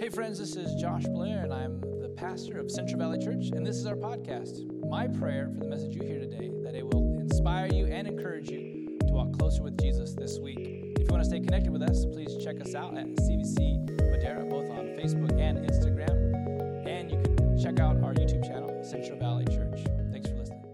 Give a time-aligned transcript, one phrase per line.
[0.00, 3.66] Hey, friends, this is Josh Blair, and I'm the pastor of Central Valley Church, and
[3.66, 4.64] this is our podcast.
[4.88, 8.48] My prayer for the message you hear today that it will inspire you and encourage
[8.48, 10.60] you to walk closer with Jesus this week.
[10.60, 14.44] If you want to stay connected with us, please check us out at CVC Madera,
[14.44, 19.46] both on Facebook and Instagram, and you can check out our YouTube channel, Central Valley
[19.46, 19.80] Church.
[20.12, 20.64] Thanks for listening.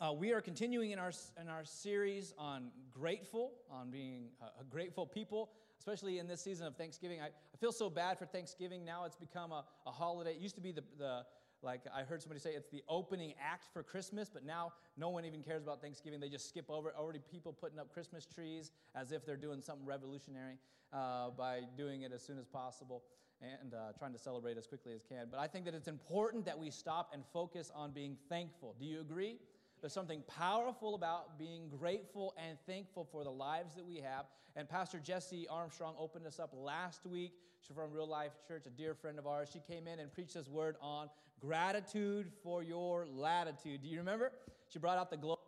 [0.00, 4.64] Uh, we are continuing in our in our series on grateful, on being a, a
[4.64, 7.20] grateful people especially in this season of Thanksgiving.
[7.20, 8.84] I, I feel so bad for Thanksgiving.
[8.84, 10.32] Now it's become a, a holiday.
[10.32, 11.22] It used to be the, the,
[11.62, 15.24] like I heard somebody say, it's the opening act for Christmas, but now no one
[15.24, 16.20] even cares about Thanksgiving.
[16.20, 16.94] They just skip over it.
[16.98, 20.58] Already people putting up Christmas trees as if they're doing something revolutionary
[20.92, 23.02] uh, by doing it as soon as possible
[23.40, 25.28] and uh, trying to celebrate as quickly as can.
[25.30, 28.74] But I think that it's important that we stop and focus on being thankful.
[28.80, 29.38] Do you agree?
[29.80, 34.26] There's something powerful about being grateful and thankful for the lives that we have.
[34.56, 37.32] And Pastor Jesse Armstrong opened us up last week.
[37.60, 39.48] She's from Real Life Church, a dear friend of ours.
[39.52, 41.08] She came in and preached this word on
[41.40, 43.82] gratitude for your latitude.
[43.82, 44.32] Do you remember?
[44.68, 45.38] She brought out the globe.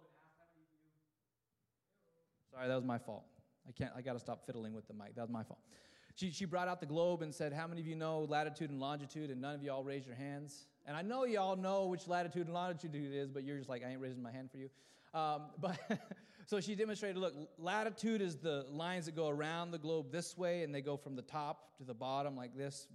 [2.53, 3.25] Sorry, that was my fault.
[3.69, 5.15] I can't, I got to stop fiddling with the mic.
[5.15, 5.61] That was my fault.
[6.21, 8.79] She, she brought out the globe and said, How many of you know latitude and
[8.79, 9.31] longitude?
[9.31, 10.67] And none of you all raised your hands.
[10.85, 13.71] And I know you all know which latitude and longitude it is, but you're just
[13.71, 14.69] like, I ain't raising my hand for you.
[15.15, 15.79] Um, but
[16.45, 20.63] so she demonstrated look, latitude is the lines that go around the globe this way,
[20.63, 22.87] and they go from the top to the bottom like this,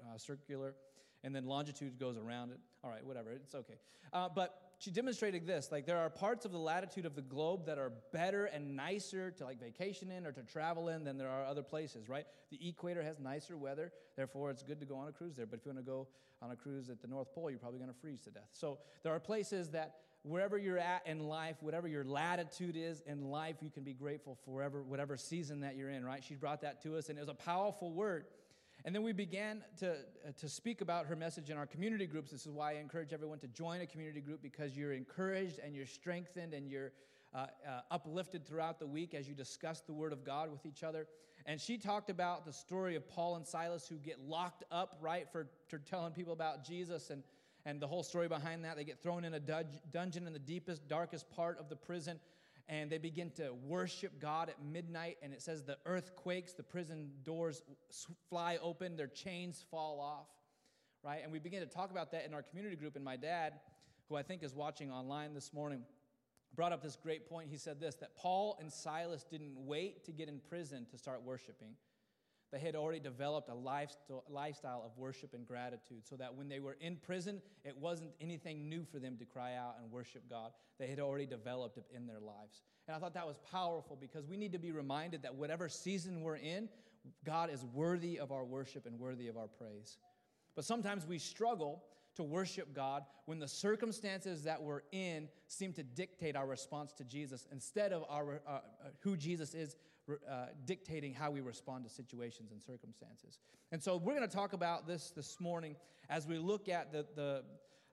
[0.00, 0.74] uh, circular.
[1.22, 2.58] And then longitude goes around it.
[2.82, 3.74] All right, whatever, it's okay.
[4.12, 7.66] Uh, but she demonstrated this like there are parts of the latitude of the globe
[7.66, 11.28] that are better and nicer to like vacation in or to travel in than there
[11.28, 12.26] are other places right?
[12.50, 15.60] The equator has nicer weather therefore it's good to go on a cruise there but
[15.60, 16.08] if you want to go
[16.42, 18.48] on a cruise at the north pole you're probably going to freeze to death.
[18.50, 23.30] So there are places that wherever you're at in life whatever your latitude is in
[23.30, 26.24] life you can be grateful forever whatever season that you're in right?
[26.24, 28.24] She brought that to us and it was a powerful word
[28.84, 32.32] and then we began to, uh, to speak about her message in our community groups.
[32.32, 35.74] This is why I encourage everyone to join a community group because you're encouraged and
[35.74, 36.92] you're strengthened and you're
[37.34, 40.82] uh, uh, uplifted throughout the week as you discuss the Word of God with each
[40.82, 41.06] other.
[41.46, 45.26] And she talked about the story of Paul and Silas who get locked up, right,
[45.30, 47.22] for, for telling people about Jesus and,
[47.64, 48.76] and the whole story behind that.
[48.76, 52.18] They get thrown in a dungeon in the deepest, darkest part of the prison
[52.68, 55.18] and they begin to worship God at midnight.
[55.22, 57.62] And it says the earth quakes, the prison doors
[58.28, 60.28] fly open, their chains fall off,
[61.02, 61.20] right?
[61.22, 62.96] And we begin to talk about that in our community group.
[62.96, 63.54] And my dad,
[64.08, 65.82] who I think is watching online this morning,
[66.54, 67.48] brought up this great point.
[67.50, 71.22] He said this that Paul and Silas didn't wait to get in prison to start
[71.22, 71.74] worshiping.
[72.52, 76.76] They had already developed a lifestyle of worship and gratitude so that when they were
[76.82, 80.52] in prison, it wasn't anything new for them to cry out and worship God.
[80.78, 82.60] They had already developed it in their lives.
[82.86, 86.20] And I thought that was powerful because we need to be reminded that whatever season
[86.20, 86.68] we're in,
[87.24, 89.96] God is worthy of our worship and worthy of our praise.
[90.54, 91.82] But sometimes we struggle
[92.16, 97.04] to worship God when the circumstances that we're in seem to dictate our response to
[97.04, 98.60] Jesus instead of our, uh, uh
[99.00, 99.76] who Jesus is
[100.10, 103.38] uh, dictating how we respond to situations and circumstances.
[103.70, 105.76] And so we're going to talk about this this morning
[106.10, 107.44] as we look at the, the,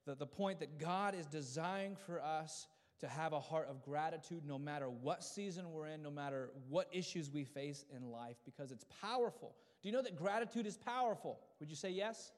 [0.05, 2.67] the, the point that God is designed for us
[2.99, 6.87] to have a heart of gratitude no matter what season we're in, no matter what
[6.91, 9.55] issues we face in life, because it's powerful.
[9.81, 11.39] Do you know that gratitude is powerful?
[11.59, 12.33] Would you say yes?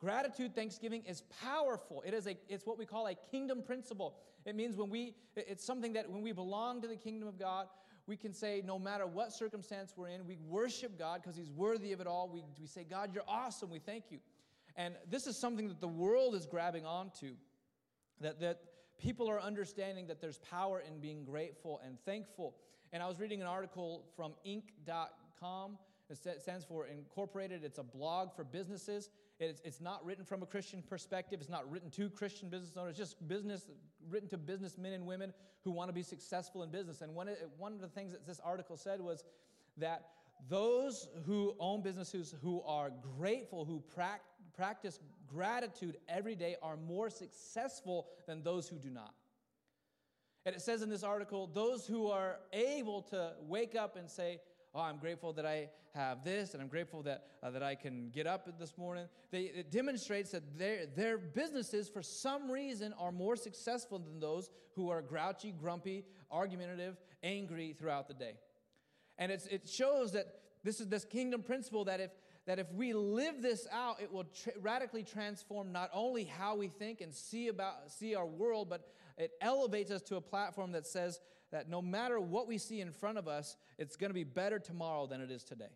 [0.00, 2.02] Gratitude, thanksgiving is powerful.
[2.04, 4.16] It is a, it's what we call a kingdom principle.
[4.44, 7.68] It means when we, it's something that when we belong to the kingdom of God,
[8.06, 11.92] we can say, no matter what circumstance we're in, we worship God because He's worthy
[11.92, 12.28] of it all.
[12.32, 13.70] We, we say, God, you're awesome.
[13.70, 14.18] We thank you.
[14.76, 17.32] And this is something that the world is grabbing onto,
[18.20, 18.60] that, that
[18.98, 22.54] people are understanding that there's power in being grateful and thankful.
[22.92, 25.78] And I was reading an article from Inc.com.
[26.08, 27.64] It stands for Incorporated.
[27.64, 29.10] It's a blog for businesses.
[29.38, 31.40] It's, it's not written from a Christian perspective.
[31.40, 32.98] It's not written to Christian business owners.
[32.98, 33.68] It's just business
[34.08, 35.32] written to businessmen and women
[35.62, 37.02] who want to be successful in business.
[37.02, 39.24] And one, one of the things that this article said was
[39.76, 40.08] that
[40.48, 44.20] those who own businesses who are grateful, who pra-
[44.54, 49.14] practice gratitude every day, are more successful than those who do not.
[50.46, 54.40] And it says in this article, those who are able to wake up and say,
[54.76, 58.10] Oh, I'm grateful that I have this, and I'm grateful that, uh, that I can
[58.10, 59.06] get up this morning.
[59.30, 64.50] They, it demonstrates that their, their businesses, for some reason, are more successful than those
[64.74, 68.34] who are grouchy, grumpy, argumentative, angry throughout the day.
[69.16, 70.26] And it's, it shows that
[70.62, 72.10] this is this kingdom principle that if,
[72.44, 76.68] that if we live this out, it will tra- radically transform not only how we
[76.68, 78.86] think and see, about, see our world, but
[79.16, 81.18] it elevates us to a platform that says
[81.50, 84.58] that no matter what we see in front of us, it's going to be better
[84.58, 85.70] tomorrow than it is today.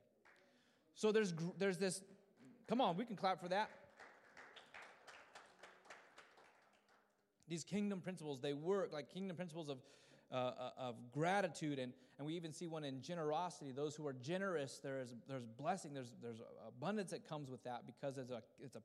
[0.95, 2.03] So there's, there's this,
[2.69, 3.71] come on, we can clap for that.
[7.49, 9.79] These kingdom principles, they work like kingdom principles of,
[10.31, 13.73] uh, uh, of gratitude, and, and we even see one in generosity.
[13.73, 17.87] Those who are generous, there is, there's blessing, there's, there's abundance that comes with that
[17.87, 18.83] because it's a, it's, a,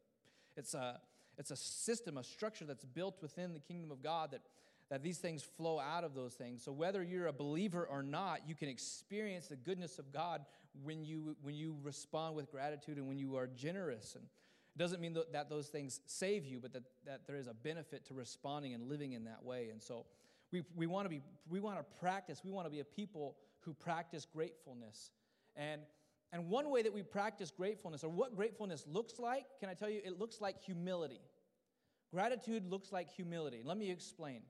[0.55, 0.99] it's, a,
[1.37, 4.41] it's a system, a structure that's built within the kingdom of God that,
[4.89, 6.63] that these things flow out of those things.
[6.63, 10.45] So whether you're a believer or not, you can experience the goodness of God
[10.83, 14.15] when you, when you respond with gratitude and when you are generous.
[14.15, 17.53] And it doesn't mean that those things save you, but that, that there is a
[17.53, 19.69] benefit to responding and living in that way.
[19.71, 20.05] And so
[20.51, 23.37] we, we want to be we want to practice, we want to be a people
[23.61, 25.11] who practice gratefulness.
[25.55, 25.81] And
[26.31, 29.89] and one way that we practice gratefulness, or what gratefulness looks like, can I tell
[29.89, 31.21] you, it looks like humility.
[32.11, 33.61] Gratitude looks like humility.
[33.63, 34.41] Let me explain.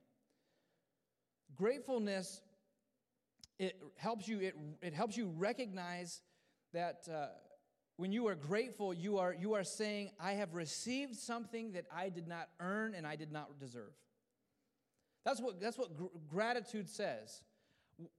[1.54, 2.40] Gratefulness,
[3.58, 6.20] it helps you, it, it helps you recognize
[6.72, 7.26] that uh,
[7.96, 12.10] when you are grateful, you are, you are saying, I have received something that I
[12.10, 13.92] did not earn and I did not deserve.
[15.24, 17.42] That's what, that's what gr- gratitude says.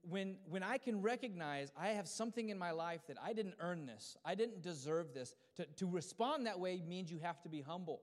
[0.02, 3.86] When, when I can recognize I have something in my life that I didn't earn
[3.86, 7.60] this, I didn't deserve this, to, to respond that way means you have to be
[7.60, 8.00] humble.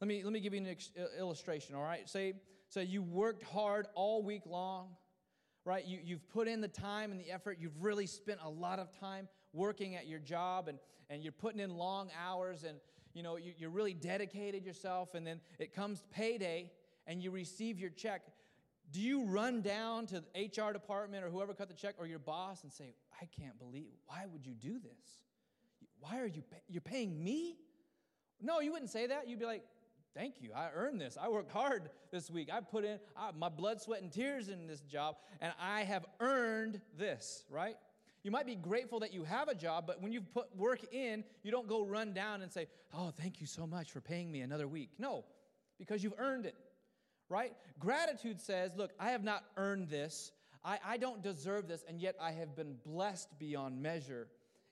[0.00, 2.08] Let me, let me give you an ex- illustration, all right?
[2.08, 2.34] Say,
[2.68, 4.90] so you worked hard all week long,
[5.64, 5.84] right?
[5.86, 7.58] You, you've put in the time and the effort.
[7.60, 10.78] You've really spent a lot of time working at your job and,
[11.08, 12.78] and you're putting in long hours and,
[13.14, 15.14] you know, you, you're really dedicated yourself.
[15.14, 16.70] And then it comes payday
[17.06, 18.22] and you receive your check.
[18.90, 22.18] Do you run down to the HR department or whoever cut the check or your
[22.18, 25.20] boss and say, I can't believe, why would you do this?
[26.00, 27.56] Why are you, pay- you're paying me?
[28.40, 29.28] No, you wouldn't say that.
[29.28, 29.64] You'd be like,
[30.14, 30.50] Thank you.
[30.54, 31.16] I earned this.
[31.20, 32.48] I worked hard this week.
[32.52, 36.06] I put in I, my blood, sweat, and tears in this job, and I have
[36.20, 37.76] earned this, right?
[38.24, 41.24] You might be grateful that you have a job, but when you've put work in,
[41.42, 44.40] you don't go run down and say, Oh, thank you so much for paying me
[44.40, 44.90] another week.
[44.98, 45.24] No,
[45.78, 46.56] because you've earned it,
[47.28, 47.52] right?
[47.78, 50.32] Gratitude says, Look, I have not earned this.
[50.64, 54.28] I, I don't deserve this, and yet I have been blessed beyond measure.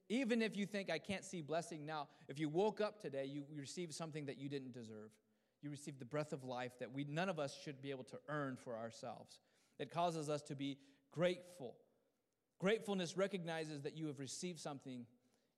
[0.08, 3.44] Even if you think I can't see blessing now, if you woke up today, you
[3.54, 5.10] received something that you didn't deserve.
[5.66, 8.18] You receive the breath of life that we none of us should be able to
[8.28, 9.40] earn for ourselves.
[9.80, 10.78] It causes us to be
[11.10, 11.74] grateful.
[12.60, 15.06] Gratefulness recognizes that you have received something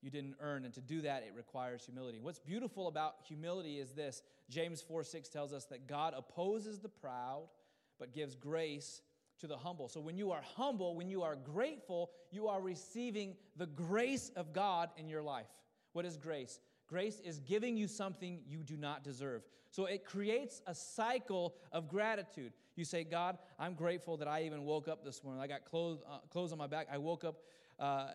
[0.00, 2.20] you didn't earn, and to do that, it requires humility.
[2.22, 6.88] What's beautiful about humility is this James 4 6 tells us that God opposes the
[6.88, 7.42] proud,
[7.98, 9.02] but gives grace
[9.40, 9.88] to the humble.
[9.88, 14.54] So when you are humble, when you are grateful, you are receiving the grace of
[14.54, 15.48] God in your life.
[15.92, 16.60] What is grace?
[16.88, 19.42] Grace is giving you something you do not deserve.
[19.70, 22.52] So it creates a cycle of gratitude.
[22.76, 25.42] You say, God, I'm grateful that I even woke up this morning.
[25.42, 26.88] I got clothes, uh, clothes on my back.
[26.90, 27.42] I woke up
[27.78, 28.08] uh,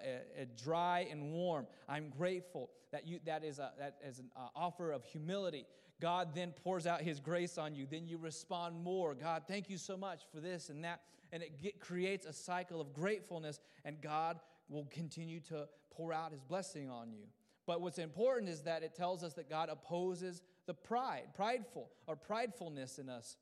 [0.62, 1.68] dry and warm.
[1.88, 5.66] I'm grateful that you that is a, that is an uh, offer of humility.
[6.02, 7.88] God then pours out His grace on you.
[7.90, 9.14] Then you respond more.
[9.14, 12.82] God, thank you so much for this and that, and it get, creates a cycle
[12.82, 13.60] of gratefulness.
[13.86, 17.26] And God will continue to pour out His blessing on you.
[17.66, 22.16] But what's important is that it tells us that God opposes the pride, prideful, or
[22.16, 23.38] pridefulness in us.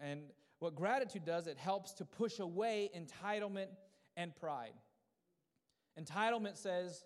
[0.00, 0.22] And
[0.58, 3.68] what gratitude does, it helps to push away entitlement
[4.16, 4.72] and pride.
[6.00, 7.04] Entitlement says,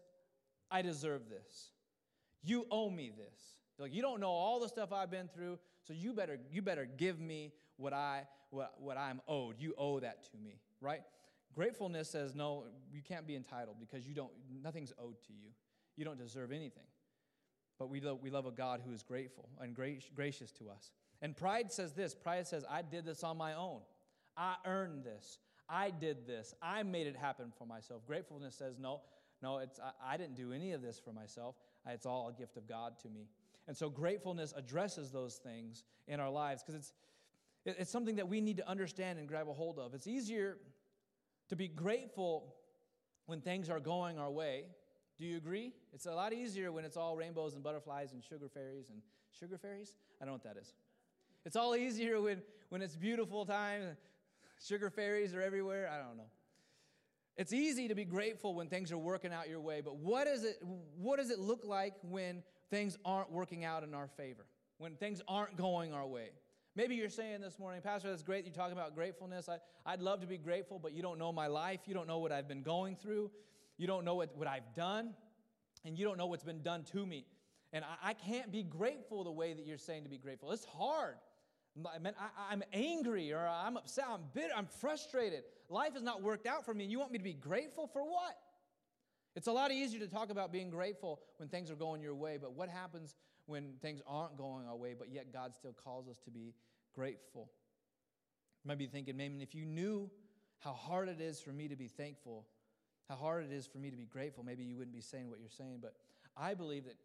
[0.70, 1.70] I deserve this.
[2.42, 3.56] You owe me this.
[3.78, 6.86] Like you don't know all the stuff I've been through, so you better you better
[6.86, 9.56] give me what I what, what I'm owed.
[9.58, 11.02] You owe that to me, right?
[11.54, 14.32] Gratefulness says no, you can't be entitled because you don't
[14.62, 15.50] nothing's owed to you.
[15.96, 16.84] You don't deserve anything.
[17.78, 19.74] But we love, we love a God who is grateful and
[20.14, 20.92] gracious to us.
[21.22, 23.80] And pride says this pride says, I did this on my own.
[24.36, 25.38] I earned this.
[25.68, 26.54] I did this.
[26.62, 28.06] I made it happen for myself.
[28.06, 29.00] Gratefulness says, no,
[29.42, 31.56] no, it's, I, I didn't do any of this for myself.
[31.88, 33.28] It's all a gift of God to me.
[33.68, 36.92] And so gratefulness addresses those things in our lives because it's,
[37.64, 39.92] it's something that we need to understand and grab a hold of.
[39.92, 40.58] It's easier
[41.48, 42.54] to be grateful
[43.26, 44.66] when things are going our way
[45.18, 45.72] do you agree?
[45.92, 49.00] It's a lot easier when it's all rainbows and butterflies and sugar fairies and
[49.38, 49.94] sugar fairies?
[50.20, 50.74] I don't know what that is.
[51.44, 53.96] It's all easier when, when it's beautiful time.
[54.62, 55.88] Sugar fairies are everywhere.
[55.92, 56.30] I don't know.
[57.36, 60.42] It's easy to be grateful when things are working out your way, but what, is
[60.42, 60.56] it,
[60.96, 64.46] what does it look like when things aren't working out in our favor?
[64.78, 66.30] When things aren't going our way?
[66.74, 68.44] Maybe you're saying this morning, Pastor, that's great.
[68.44, 69.48] You're talking about gratefulness.
[69.48, 71.80] I, I'd love to be grateful, but you don't know my life.
[71.86, 73.30] You don't know what I've been going through.
[73.78, 75.14] You don't know what, what I've done,
[75.84, 77.26] and you don't know what's been done to me.
[77.72, 80.52] And I, I can't be grateful the way that you're saying to be grateful.
[80.52, 81.16] It's hard.
[81.94, 85.42] I mean, I, am angry or I'm upset, I'm bitter, I'm frustrated.
[85.68, 88.02] Life has not worked out for me, and you want me to be grateful for
[88.02, 88.38] what?
[89.34, 92.38] It's a lot easier to talk about being grateful when things are going your way,
[92.40, 93.14] but what happens
[93.44, 96.54] when things aren't going our way, but yet God still calls us to be
[96.94, 97.50] grateful?
[98.64, 100.10] You might be thinking, maybe if you knew
[100.60, 102.46] how hard it is for me to be thankful,
[103.08, 105.38] how hard it is for me to be grateful, maybe you wouldn't be saying what
[105.38, 105.78] you're saying.
[105.80, 105.94] But
[106.36, 106.96] I believe that,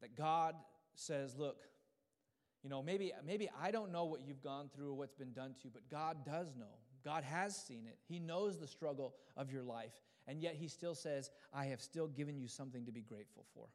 [0.00, 0.54] that God
[0.94, 1.58] says, look,
[2.62, 5.54] you know, maybe, maybe I don't know what you've gone through or what's been done
[5.54, 6.78] to you, but God does know.
[7.04, 7.98] God has seen it.
[8.08, 10.00] He knows the struggle of your life.
[10.28, 13.66] And yet He still says, I have still given you something to be grateful for.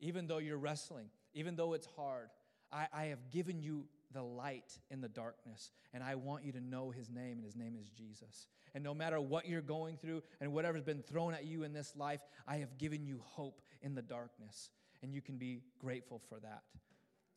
[0.00, 2.28] Even though you're wrestling, even though it's hard,
[2.72, 5.70] I, I have given you the light in the darkness.
[5.92, 8.46] And I want you to know His name, and His name is Jesus.
[8.74, 11.94] And no matter what you're going through and whatever's been thrown at you in this
[11.96, 14.70] life, I have given you hope in the darkness.
[15.02, 16.62] And you can be grateful for that.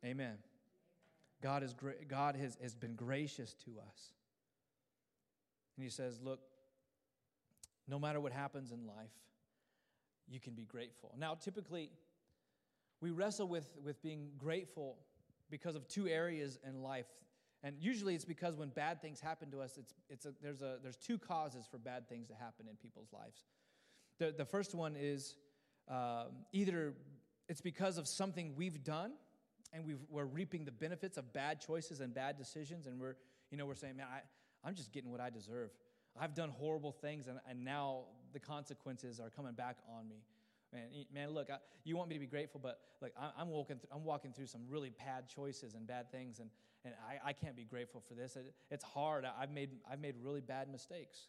[0.03, 0.37] Amen.
[1.41, 4.11] God, is gra- God has, has been gracious to us.
[5.75, 6.39] And He says, Look,
[7.87, 9.11] no matter what happens in life,
[10.27, 11.13] you can be grateful.
[11.17, 11.91] Now, typically,
[13.01, 14.97] we wrestle with, with being grateful
[15.49, 17.07] because of two areas in life.
[17.63, 20.77] And usually it's because when bad things happen to us, it's, it's a, there's, a,
[20.81, 23.45] there's two causes for bad things to happen in people's lives.
[24.19, 25.35] The, the first one is
[25.89, 26.93] um, either
[27.49, 29.13] it's because of something we've done
[29.73, 33.15] and we are reaping the benefits of bad choices and bad decisions, and we're,
[33.51, 34.21] you know, we're saying, man, I,
[34.67, 35.71] I'm just getting what I deserve.
[36.19, 40.23] I've done horrible things, and, and now the consequences are coming back on me.
[40.75, 43.77] Man, man look, I, you want me to be grateful, but look, I, am walking,
[43.77, 46.49] th- I'm walking through some really bad choices and bad things, and,
[46.83, 48.35] and I, I can't be grateful for this.
[48.35, 49.23] It, it's hard.
[49.23, 51.27] I, I've made, I've made really bad mistakes.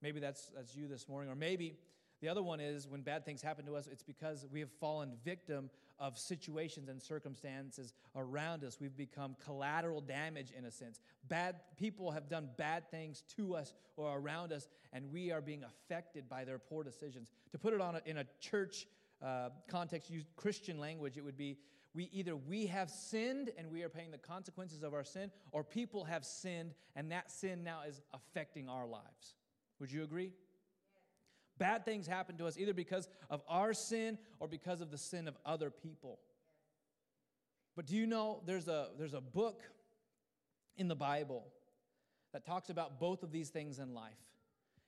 [0.00, 1.76] Maybe that's, that's you this morning, or maybe
[2.22, 5.12] the other one is when bad things happen to us, it's because we have fallen
[5.24, 8.78] victim of situations and circumstances around us.
[8.80, 11.00] We've become collateral damage in a sense.
[11.28, 15.62] Bad people have done bad things to us or around us, and we are being
[15.64, 17.28] affected by their poor decisions.
[17.52, 18.86] To put it on a, in a church
[19.22, 21.58] uh, context, use Christian language, it would be
[21.94, 25.62] we either we have sinned and we are paying the consequences of our sin, or
[25.62, 29.36] people have sinned and that sin now is affecting our lives.
[29.78, 30.32] Would you agree?
[31.58, 35.28] Bad things happen to us either because of our sin or because of the sin
[35.28, 36.18] of other people.
[37.76, 39.62] But do you know there's a, there's a book
[40.76, 41.44] in the Bible
[42.32, 44.12] that talks about both of these things in life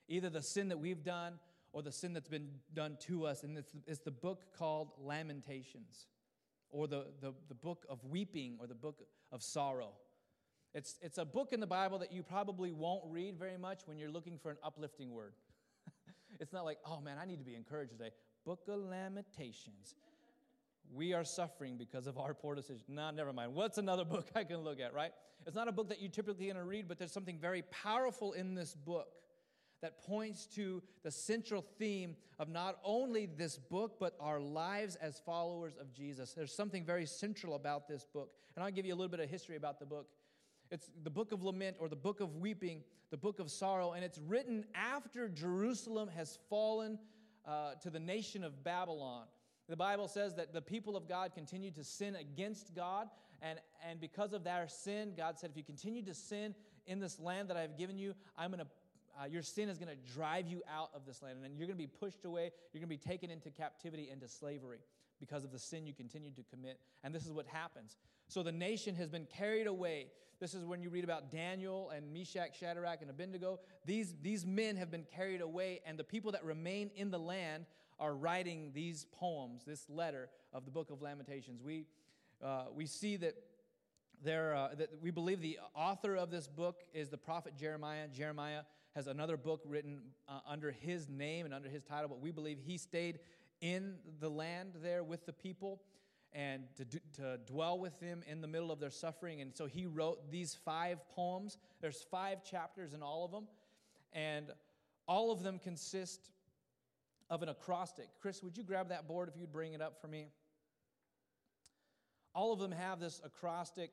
[0.09, 1.33] either the sin that we've done
[1.73, 3.43] or the sin that's been done to us.
[3.43, 6.07] And it's, it's the book called Lamentations
[6.69, 9.91] or the, the, the book of weeping or the book of sorrow.
[10.73, 13.97] It's, it's a book in the Bible that you probably won't read very much when
[13.97, 15.33] you're looking for an uplifting word.
[16.39, 18.11] It's not like, oh man, I need to be encouraged today.
[18.45, 19.95] Book of Lamentations.
[20.93, 22.85] We are suffering because of our poor decisions.
[22.87, 23.53] Nah, never mind.
[23.53, 25.11] What's another book I can look at, right?
[25.45, 28.33] It's not a book that you typically going to read, but there's something very powerful
[28.33, 29.07] in this book
[29.81, 35.19] that points to the central theme of not only this book, but our lives as
[35.19, 36.33] followers of Jesus.
[36.33, 38.31] There's something very central about this book.
[38.55, 40.07] And I'll give you a little bit of history about the book.
[40.71, 44.03] It's the book of lament or the book of weeping, the book of sorrow, and
[44.03, 46.99] it's written after Jerusalem has fallen
[47.47, 49.25] uh, to the nation of Babylon.
[49.69, 53.09] The Bible says that the people of God continued to sin against God,
[53.41, 56.55] and, and because of their sin, God said, If you continue to sin
[56.85, 58.67] in this land that I've given you, I'm going to
[59.19, 61.77] uh, your sin is going to drive you out of this land, and you're going
[61.77, 62.51] to be pushed away.
[62.71, 64.79] You're going to be taken into captivity, into slavery
[65.19, 66.79] because of the sin you continued to commit.
[67.03, 67.97] And this is what happens.
[68.27, 70.07] So the nation has been carried away.
[70.39, 73.59] This is when you read about Daniel and Meshach, Shadrach, and Abednego.
[73.85, 77.65] These, these men have been carried away, and the people that remain in the land
[77.99, 81.63] are writing these poems, this letter of the book of Lamentations.
[81.63, 81.85] We,
[82.43, 83.35] uh, we see that,
[84.23, 88.07] there, uh, that we believe the author of this book is the prophet Jeremiah.
[88.07, 88.61] Jeremiah
[88.93, 92.59] has another book written uh, under his name and under his title, but we believe
[92.63, 93.19] he stayed
[93.61, 95.81] in the land there with the people
[96.33, 99.41] and to, to dwell with them in the middle of their suffering.
[99.41, 101.57] And so he wrote these five poems.
[101.81, 103.47] There's five chapters in all of them,
[104.13, 104.51] and
[105.07, 106.31] all of them consist
[107.29, 108.07] of an acrostic.
[108.21, 110.27] Chris, would you grab that board if you'd bring it up for me?
[112.33, 113.91] All of them have this acrostic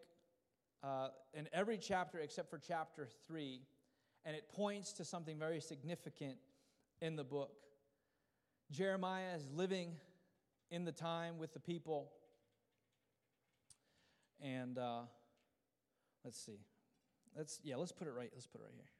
[0.83, 3.63] uh, in every chapter except for chapter three,
[4.25, 6.37] and it points to something very significant
[7.01, 7.53] in the book.
[8.71, 9.93] Jeremiah is living
[10.71, 12.11] in the time with the people
[14.41, 15.03] and uh,
[16.25, 16.61] let's see.
[17.37, 18.31] Let's yeah, let's put it right.
[18.33, 18.91] Let's put it right here.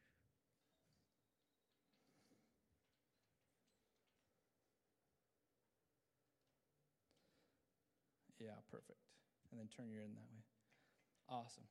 [8.39, 8.99] Yeah, perfect.
[9.51, 10.43] And then turn your in that way.
[11.29, 11.63] Awesome.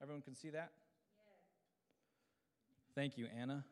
[0.00, 0.70] Everyone can see that?
[2.94, 3.64] Thank you, Anna.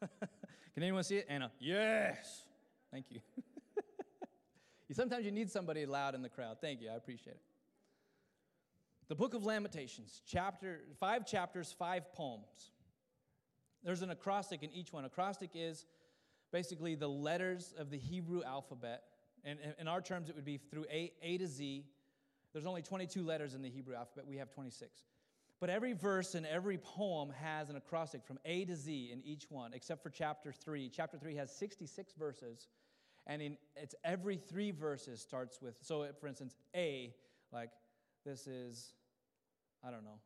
[0.74, 1.26] Can anyone see it?
[1.28, 2.42] Anna, yes.
[2.92, 3.20] Thank you.
[4.92, 6.58] Sometimes you need somebody loud in the crowd.
[6.60, 6.90] Thank you.
[6.90, 7.42] I appreciate it.
[9.08, 12.70] The book of Lamentations, chapter, five chapters, five poems.
[13.84, 15.04] There's an acrostic in each one.
[15.04, 15.86] Acrostic is
[16.52, 19.02] basically the letters of the Hebrew alphabet.
[19.44, 21.84] And in our terms, it would be through A, A to Z.
[22.52, 24.26] There's only 22 letters in the Hebrew alphabet.
[24.26, 25.04] We have 26.
[25.60, 29.50] But every verse and every poem has an acrostic from A to Z in each
[29.50, 30.90] one, except for chapter 3.
[30.94, 32.68] Chapter 3 has 66 verses,
[33.26, 37.14] and in, it's every three verses starts with, so for instance, A,
[37.52, 37.70] like
[38.24, 38.92] this is,
[39.86, 40.18] I don't know,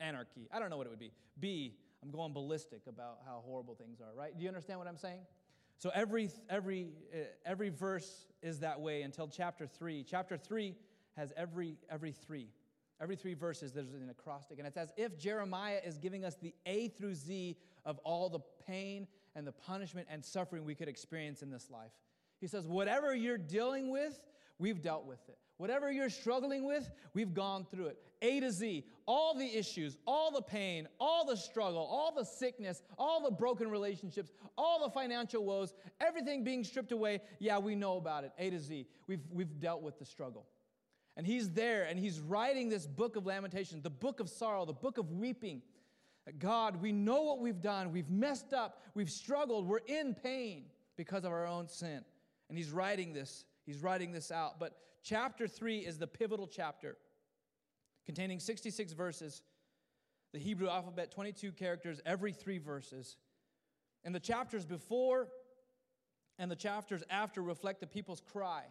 [0.00, 0.48] anarchy.
[0.52, 1.12] I don't know what it would be.
[1.38, 4.36] B, I'm going ballistic about how horrible things are, right?
[4.36, 5.20] Do you understand what I'm saying?
[5.78, 10.04] So every, every, uh, every verse is that way until chapter 3.
[10.08, 10.74] Chapter 3
[11.16, 12.48] has every, every three.
[13.00, 14.58] Every three verses, there's an acrostic.
[14.58, 18.40] And it's as if Jeremiah is giving us the A through Z of all the
[18.66, 19.06] pain
[19.38, 21.92] and the punishment and suffering we could experience in this life.
[22.40, 24.20] He says, Whatever you're dealing with,
[24.58, 25.38] we've dealt with it.
[25.58, 27.98] Whatever you're struggling with, we've gone through it.
[28.20, 32.82] A to Z, all the issues, all the pain, all the struggle, all the sickness,
[32.98, 37.20] all the broken relationships, all the financial woes, everything being stripped away.
[37.38, 38.32] Yeah, we know about it.
[38.38, 38.86] A to Z.
[39.06, 40.46] We've, we've dealt with the struggle.
[41.16, 44.72] And he's there and he's writing this book of lamentation, the book of sorrow, the
[44.72, 45.62] book of weeping.
[46.38, 47.92] God, we know what we've done.
[47.92, 48.82] We've messed up.
[48.94, 49.66] We've struggled.
[49.66, 50.64] We're in pain
[50.96, 52.04] because of our own sin.
[52.48, 53.44] And he's writing this.
[53.66, 54.58] He's writing this out.
[54.58, 56.96] But chapter 3 is the pivotal chapter
[58.06, 59.42] containing 66 verses,
[60.32, 63.16] the Hebrew alphabet, 22 characters, every three verses.
[64.04, 65.28] And the chapters before
[66.38, 68.62] and the chapters after reflect the people's cry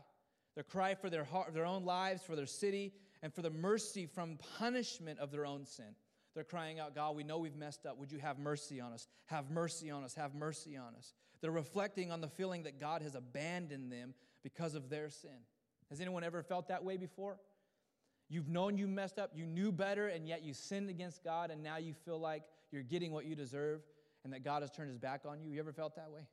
[0.57, 4.07] their cry for their, heart, their own lives, for their city, and for the mercy
[4.07, 5.93] from punishment of their own sin.
[6.37, 7.97] They're crying out, God, we know we've messed up.
[7.97, 9.07] Would you have mercy on us?
[9.25, 10.13] Have mercy on us.
[10.13, 11.15] Have mercy on us.
[11.41, 14.13] They're reflecting on the feeling that God has abandoned them
[14.43, 15.39] because of their sin.
[15.89, 17.39] Has anyone ever felt that way before?
[18.29, 21.63] You've known you messed up, you knew better, and yet you sinned against God, and
[21.63, 23.81] now you feel like you're getting what you deserve
[24.23, 25.49] and that God has turned his back on you.
[25.49, 26.27] You ever felt that way?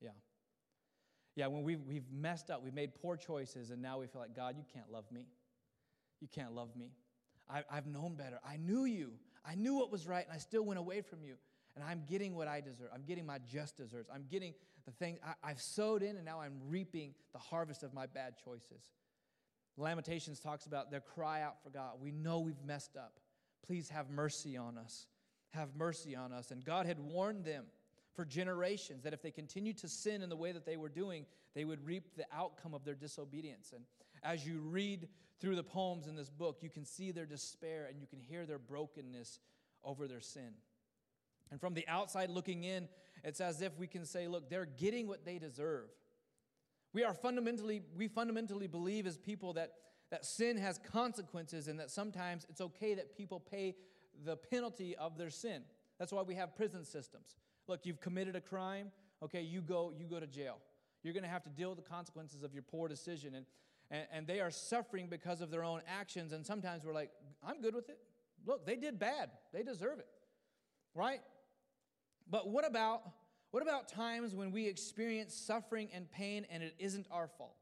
[0.00, 0.10] Yeah.
[1.36, 4.34] Yeah, when we've, we've messed up, we've made poor choices, and now we feel like,
[4.34, 5.28] God, you can't love me.
[6.20, 6.90] You can't love me.
[7.52, 8.40] I, I've known better.
[8.46, 9.12] I knew you.
[9.44, 11.34] I knew what was right, and I still went away from you.
[11.74, 12.88] And I'm getting what I deserve.
[12.94, 14.10] I'm getting my just deserts.
[14.12, 17.94] I'm getting the thing I, I've sowed in, and now I'm reaping the harvest of
[17.94, 18.90] my bad choices.
[19.76, 21.92] Lamentations talks about their cry out for God.
[22.00, 23.20] We know we've messed up.
[23.66, 25.06] Please have mercy on us.
[25.54, 26.50] Have mercy on us.
[26.50, 27.64] And God had warned them
[28.14, 31.24] for generations that if they continued to sin in the way that they were doing,
[31.54, 33.72] they would reap the outcome of their disobedience.
[33.74, 33.84] And
[34.22, 35.08] as you read
[35.42, 38.46] through the poems in this book, you can see their despair and you can hear
[38.46, 39.40] their brokenness
[39.82, 40.52] over their sin.
[41.50, 42.88] And from the outside looking in,
[43.24, 45.88] it's as if we can say, look, they're getting what they deserve.
[46.92, 49.72] We are fundamentally, we fundamentally believe as people that,
[50.12, 53.74] that sin has consequences and that sometimes it's okay that people pay
[54.24, 55.62] the penalty of their sin.
[55.98, 57.34] That's why we have prison systems.
[57.66, 58.92] Look, you've committed a crime,
[59.24, 60.58] okay, you go, you go to jail.
[61.02, 63.34] You're to have to deal with the consequences of your poor decision.
[63.34, 63.44] And,
[63.92, 66.32] and, and they are suffering because of their own actions.
[66.32, 67.10] And sometimes we're like,
[67.46, 67.98] I'm good with it.
[68.44, 69.30] Look, they did bad.
[69.52, 70.08] They deserve it.
[70.94, 71.20] Right?
[72.28, 73.02] But what about
[73.52, 77.54] what about times when we experience suffering and pain and it isn't our fault?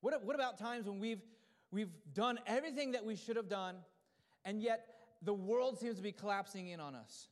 [0.00, 1.22] What, what about times when we've,
[1.70, 3.76] we've done everything that we should have done
[4.44, 4.86] and yet
[5.22, 7.28] the world seems to be collapsing in on us?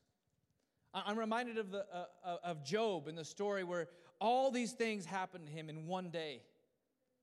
[0.94, 3.88] I'm reminded of, the, uh, uh, of Job in the story where
[4.20, 6.42] all these things happened to him in one day.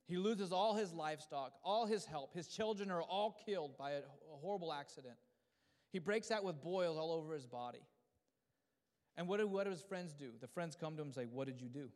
[0.10, 2.34] He loses all his livestock, all his help.
[2.34, 4.02] His children are all killed by a
[4.42, 5.14] horrible accident.
[5.92, 7.84] He breaks out with boils all over his body.
[9.16, 10.32] And what do, what do his friends do?
[10.42, 11.90] The friends come to him and say, What did you do?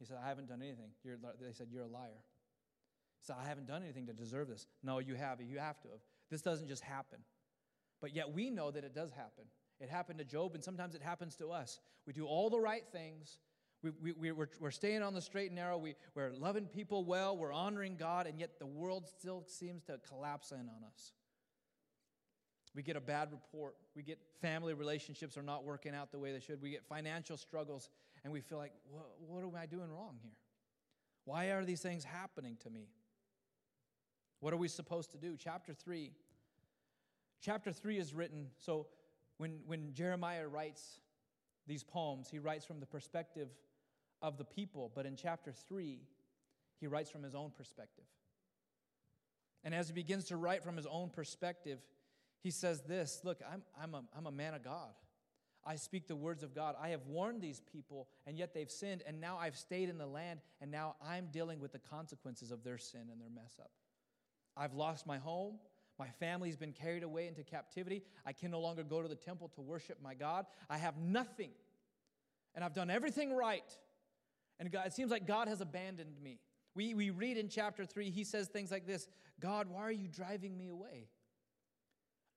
[0.00, 0.90] He said, I haven't done anything.
[1.04, 2.18] You're, they said, You're a liar.
[3.20, 4.66] He said, I haven't done anything to deserve this.
[4.82, 5.40] No, you have.
[5.40, 6.00] You have to have.
[6.32, 7.20] This doesn't just happen.
[8.00, 9.44] But yet we know that it does happen.
[9.80, 11.78] It happened to Job, and sometimes it happens to us.
[12.06, 13.38] We do all the right things.
[13.82, 15.78] We, we, we, we're, we're staying on the straight and narrow.
[15.78, 17.36] We, we're loving people well.
[17.36, 21.12] We're honoring God, and yet the world still seems to collapse in on us.
[22.74, 23.76] We get a bad report.
[23.94, 26.60] We get family relationships are not working out the way they should.
[26.60, 27.88] We get financial struggles,
[28.24, 30.36] and we feel like, what, what am I doing wrong here?
[31.24, 32.88] Why are these things happening to me?
[34.40, 35.36] What are we supposed to do?
[35.36, 36.12] Chapter 3.
[37.40, 38.86] Chapter 3 is written, so
[39.36, 41.00] when, when Jeremiah writes
[41.66, 43.48] these poems, he writes from the perspective
[44.22, 46.00] of the people, but in chapter 3,
[46.80, 48.04] he writes from his own perspective.
[49.64, 51.80] And as he begins to write from his own perspective,
[52.40, 54.92] He says this Look, I'm, I'm, a, I'm a man of God.
[55.66, 56.76] I speak the words of God.
[56.80, 60.06] I have warned these people, and yet they've sinned, and now I've stayed in the
[60.06, 63.70] land, and now I'm dealing with the consequences of their sin and their mess up.
[64.56, 65.58] I've lost my home.
[65.98, 68.02] My family's been carried away into captivity.
[68.24, 70.46] I can no longer go to the temple to worship my God.
[70.70, 71.50] I have nothing,
[72.54, 73.76] and I've done everything right.
[74.58, 76.38] And God, it seems like God has abandoned me.
[76.74, 79.08] We, we read in chapter 3, he says things like this
[79.40, 81.08] God, why are you driving me away?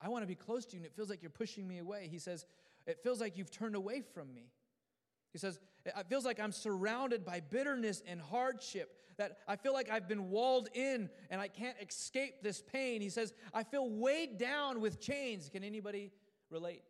[0.01, 2.07] I want to be close to you, and it feels like you're pushing me away.
[2.09, 2.45] He says,
[2.87, 4.51] It feels like you've turned away from me.
[5.31, 9.89] He says, It feels like I'm surrounded by bitterness and hardship, that I feel like
[9.91, 13.01] I've been walled in and I can't escape this pain.
[13.01, 15.49] He says, I feel weighed down with chains.
[15.49, 16.11] Can anybody
[16.49, 16.81] relate?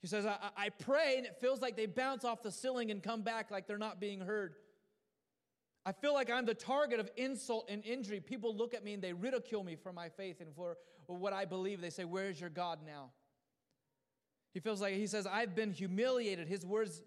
[0.00, 3.02] He says, I, I pray and it feels like they bounce off the ceiling and
[3.02, 4.54] come back like they're not being heard.
[5.84, 8.20] I feel like I'm the target of insult and injury.
[8.20, 11.44] People look at me and they ridicule me for my faith and for what I
[11.44, 11.80] believe.
[11.80, 13.10] They say, Where's your God now?
[14.52, 16.48] He feels like, he says, I've been humiliated.
[16.48, 17.02] His words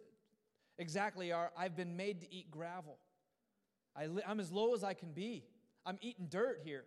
[0.78, 2.98] exactly are, I've been made to eat gravel.
[3.96, 5.44] I am as low as I can be.
[5.86, 6.86] I'm eating dirt here.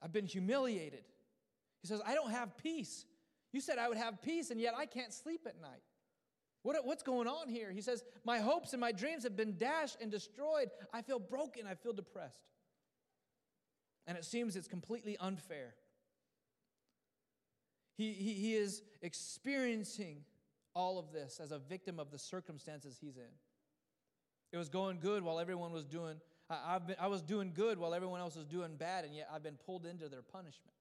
[0.00, 1.04] I've been humiliated.
[1.82, 3.04] He says, I don't have peace.
[3.52, 5.82] You said I would have peace, and yet I can't sleep at night.
[6.62, 7.70] What, what's going on here?
[7.70, 10.70] He says, My hopes and my dreams have been dashed and destroyed.
[10.92, 11.66] I feel broken.
[11.66, 12.42] I feel depressed.
[14.06, 15.74] And it seems it's completely unfair.
[17.96, 20.24] He, he, he is experiencing
[20.74, 23.34] all of this as a victim of the circumstances he's in.
[24.52, 26.16] It was going good while everyone was doing,
[26.48, 29.28] I, I've been, I was doing good while everyone else was doing bad, and yet
[29.32, 30.74] I've been pulled into their punishment.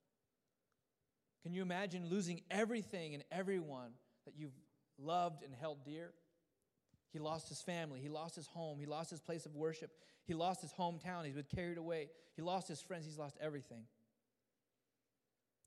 [1.43, 3.91] Can you imagine losing everything and everyone
[4.25, 4.53] that you've
[5.01, 6.11] loved and held dear.
[7.11, 7.99] He lost his family.
[7.99, 8.79] He lost his home.
[8.79, 9.91] He lost his place of worship.
[10.25, 11.25] He lost his hometown.
[11.25, 12.09] He's been carried away.
[12.35, 13.05] He lost his friends.
[13.05, 13.83] He's lost everything.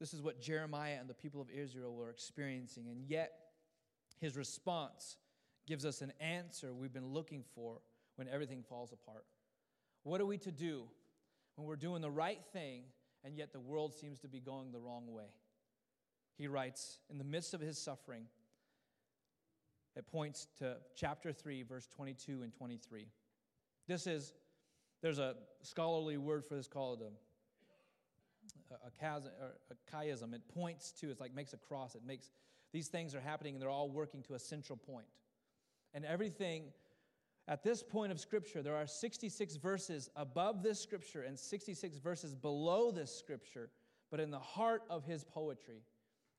[0.01, 2.89] This is what Jeremiah and the people of Israel were experiencing.
[2.89, 3.33] And yet,
[4.21, 5.17] his response
[5.67, 7.81] gives us an answer we've been looking for
[8.17, 9.25] when everything falls apart.
[10.03, 10.85] What are we to do
[11.57, 12.83] when we're doing the right thing
[13.23, 15.25] and yet the world seems to be going the wrong way?
[16.37, 18.25] He writes, in the midst of his suffering,
[19.97, 23.07] it points to chapter 3, verse 22 and 23.
[23.87, 24.33] This is,
[25.03, 29.31] there's a scholarly word for this called a, a, chasm,
[29.71, 30.35] a chiasm.
[30.35, 31.95] It points to, it's like makes a cross.
[31.95, 32.31] It makes,
[32.73, 35.07] these things are happening and they're all working to a central point.
[35.93, 36.65] And everything,
[37.47, 42.35] at this point of Scripture, there are 66 verses above this Scripture and 66 verses
[42.35, 43.71] below this Scripture.
[44.11, 45.83] But in the heart of his poetry,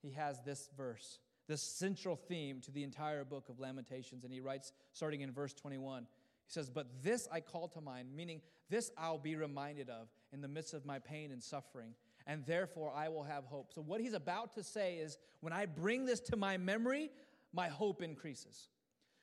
[0.06, 4.24] he has this verse the central theme to the entire book of Lamentations.
[4.24, 6.08] And he writes, starting in verse 21, he
[6.52, 10.48] says, But this I call to mind, meaning this I'll be reminded of in the
[10.48, 11.94] midst of my pain and suffering,
[12.26, 13.74] and therefore I will have hope.
[13.74, 17.12] So, what he's about to say is, when I bring this to my memory,
[17.54, 18.70] my hope increases.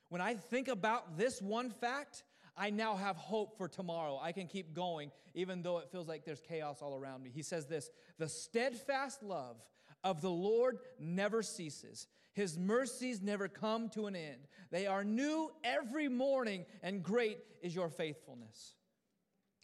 [0.09, 2.23] When I think about this one fact,
[2.57, 4.21] I now have hope for tomorrow.
[4.23, 7.31] I can keep going, even though it feels like there's chaos all around me.
[7.35, 9.57] He says this The steadfast love
[10.05, 12.07] of the Lord never ceases.
[12.33, 14.49] His mercies never come to an end.
[14.71, 18.75] They are new every morning, and great is your faithfulness.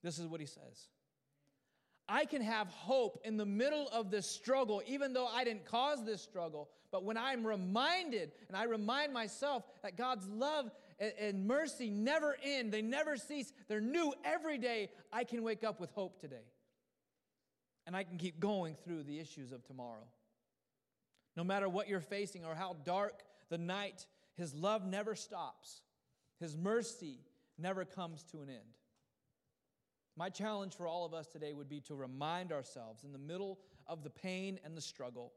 [0.02, 0.88] This is what he says.
[2.08, 6.04] I can have hope in the middle of this struggle, even though I didn't cause
[6.04, 6.70] this struggle.
[6.90, 10.70] But when I'm reminded, and I remind myself that God's love
[11.20, 15.80] and mercy never end, they never cease, they're new every day, I can wake up
[15.80, 16.46] with hope today.
[17.86, 20.06] And I can keep going through the issues of tomorrow.
[21.38, 25.82] No matter what you're facing or how dark the night, His love never stops.
[26.40, 27.20] His mercy
[27.56, 28.74] never comes to an end.
[30.16, 33.60] My challenge for all of us today would be to remind ourselves in the middle
[33.86, 35.32] of the pain and the struggle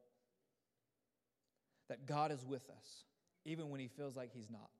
[1.88, 3.06] that God is with us,
[3.46, 4.72] even when He feels like He's not.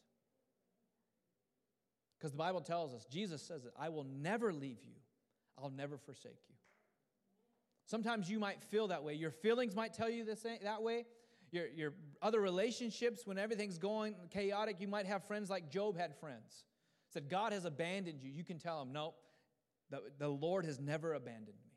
[2.18, 4.96] Because the Bible tells us, Jesus says it, I will never leave you,
[5.56, 6.56] I'll never forsake you.
[7.92, 9.16] Sometimes you might feel that way.
[9.16, 11.04] Your feelings might tell you this, that way.
[11.52, 16.16] Your, your other relationships, when everything's going chaotic, you might have friends like Job had
[16.16, 16.64] friends.
[17.10, 18.32] Said, God has abandoned you.
[18.32, 19.16] You can tell him, no,
[19.90, 21.74] the, the Lord has never abandoned me.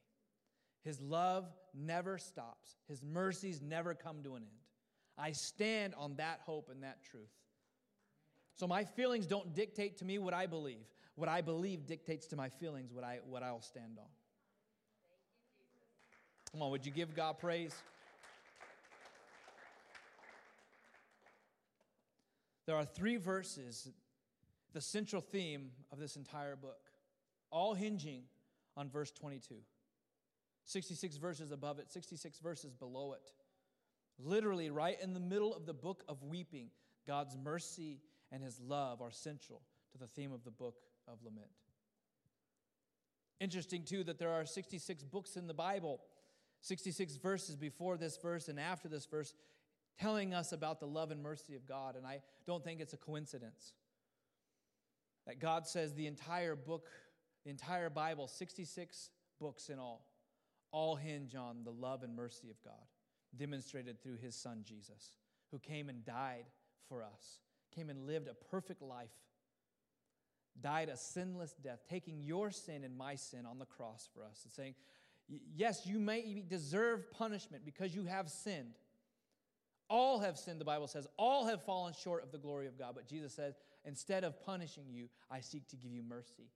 [0.85, 4.53] His love never stops, His mercies never come to an end.
[5.19, 7.33] I stand on that hope and that truth.
[8.55, 10.87] So my feelings don't dictate to me what I believe.
[11.17, 14.07] What I believe dictates to my feelings what, I, what I'll stand on.
[16.55, 17.75] Come on, would you give God praise?
[22.65, 23.91] There are three verses,
[24.73, 26.79] the central theme of this entire book,
[27.51, 28.23] all hinging
[28.77, 29.57] on verse 22.
[30.65, 33.33] 66 verses above it, 66 verses below it.
[34.21, 36.69] Literally, right in the middle of the book of weeping,
[37.05, 37.99] God's mercy
[38.31, 40.77] and his love are central to the theme of the book
[41.09, 41.49] of lament.
[43.41, 46.01] Interesting, too, that there are 66 books in the Bible,
[46.65, 49.35] 66 verses before this verse and after this verse,
[50.01, 51.95] telling us about the love and mercy of God.
[51.95, 53.75] And I don't think it's a coincidence
[55.27, 56.89] that God says the entire book,
[57.45, 60.07] the entire Bible, 66 books in all,
[60.73, 62.87] all hinge on the love and mercy of God,
[63.37, 65.19] demonstrated through his son Jesus,
[65.51, 66.47] who came and died
[66.89, 67.41] for us,
[67.75, 69.13] came and lived a perfect life,
[70.63, 74.41] died a sinless death, taking your sin and my sin on the cross for us,
[74.45, 74.75] and saying,
[75.29, 78.75] Yes, you may deserve punishment because you have sinned.
[79.89, 81.07] All have sinned, the Bible says.
[81.17, 82.93] All have fallen short of the glory of God.
[82.95, 86.51] But Jesus says, Instead of punishing you, I seek to give you mercy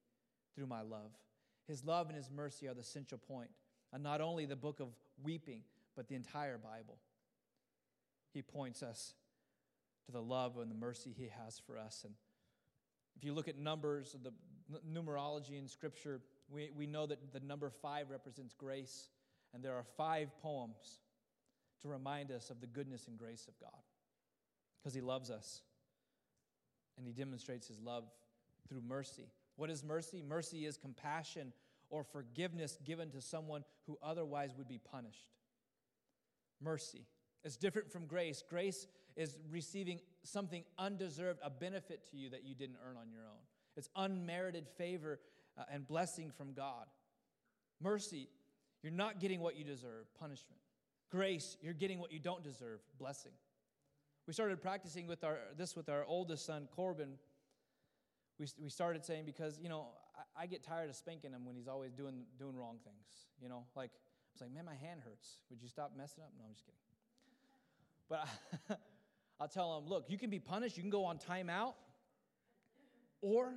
[0.55, 1.13] through my love.
[1.67, 3.51] His love and his mercy are the central point,
[3.93, 4.89] and not only the book of
[5.23, 5.63] weeping,
[5.95, 6.97] but the entire Bible.
[8.33, 9.15] He points us
[10.07, 12.03] to the love and the mercy he has for us.
[12.05, 12.15] And
[13.17, 14.33] if you look at numbers, the
[14.91, 16.21] numerology in Scripture,
[16.53, 19.11] we, we know that the number five represents grace,
[19.53, 21.01] and there are five poems
[21.83, 23.81] to remind us of the goodness and grace of God
[24.79, 25.63] because he loves us
[26.97, 28.05] and he demonstrates his love
[28.69, 29.29] through mercy.
[29.57, 30.23] What is mercy?
[30.27, 31.53] Mercy is compassion
[31.91, 35.31] or forgiveness given to someone who otherwise would be punished.
[36.61, 37.07] Mercy.
[37.45, 38.43] is different from grace.
[38.49, 43.23] Grace is receiving something undeserved, a benefit to you that you didn't earn on your
[43.23, 43.41] own.
[43.77, 45.21] It's unmerited favor
[45.59, 46.87] uh, and blessing from God.
[47.81, 48.29] Mercy,
[48.83, 50.61] you're not getting what you deserve, punishment.
[51.11, 53.33] Grace, you're getting what you don't deserve, blessing.
[54.27, 57.15] We started practicing with our, this with our oldest son, Corbin.
[58.39, 59.87] We, we started saying, because, you know,
[60.37, 63.27] I, I get tired of spanking him when he's always doing, doing wrong things.
[63.41, 65.39] You know, like, I was like, man, my hand hurts.
[65.51, 66.31] Would you stop messing up?
[66.39, 66.79] No, I'm just kidding.
[68.09, 68.79] But
[69.41, 70.77] I'll tell him, look, you can be punished.
[70.77, 71.75] You can go on timeout,
[73.21, 73.55] or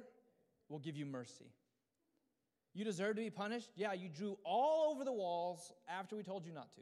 [0.70, 1.52] we'll give you mercy.
[2.74, 3.70] You deserve to be punished?
[3.76, 6.82] Yeah, you drew all over the walls after we told you not to.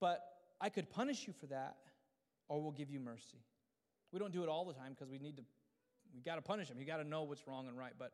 [0.00, 0.20] But
[0.60, 1.76] I could punish you for that,
[2.48, 3.38] or we'll give you mercy.
[4.12, 5.42] We don't do it all the time because we need to,
[6.14, 6.78] we got to punish him.
[6.78, 7.92] You got to know what's wrong and right.
[7.98, 8.12] But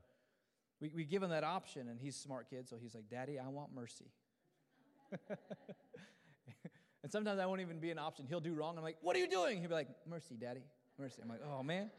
[0.80, 3.48] we, we give him that option, and he's smart kid, so he's like, Daddy, I
[3.48, 4.10] want mercy.
[7.02, 8.26] and sometimes I won't even be an option.
[8.28, 8.76] He'll do wrong.
[8.76, 9.58] I'm like, What are you doing?
[9.60, 10.62] He'll be like, Mercy, Daddy,
[10.98, 11.20] mercy.
[11.22, 11.90] I'm like, Oh, man.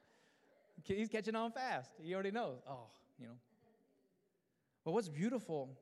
[0.84, 1.90] He's catching on fast.
[2.00, 2.58] He already knows.
[2.68, 2.86] Oh,
[3.20, 3.34] you know.
[4.84, 5.76] But what's beautiful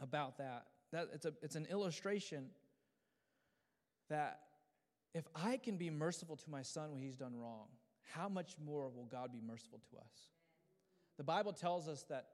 [0.00, 2.46] about that, that it's, a, it's an illustration
[4.08, 4.40] that
[5.14, 7.66] if I can be merciful to my son when he's done wrong,
[8.14, 10.28] how much more will God be merciful to us?
[11.18, 12.26] The Bible tells us that,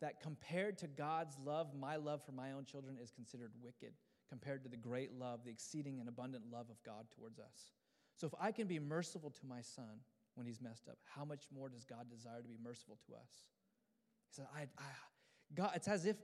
[0.00, 3.92] that compared to God's love, my love for my own children is considered wicked
[4.28, 7.72] compared to the great love, the exceeding and abundant love of God towards us.
[8.16, 10.00] So if I can be merciful to my son
[10.34, 13.46] when he's messed up, how much more does God desire to be merciful to us?
[14.28, 14.84] He said, I, I,
[15.54, 16.16] God, it's as if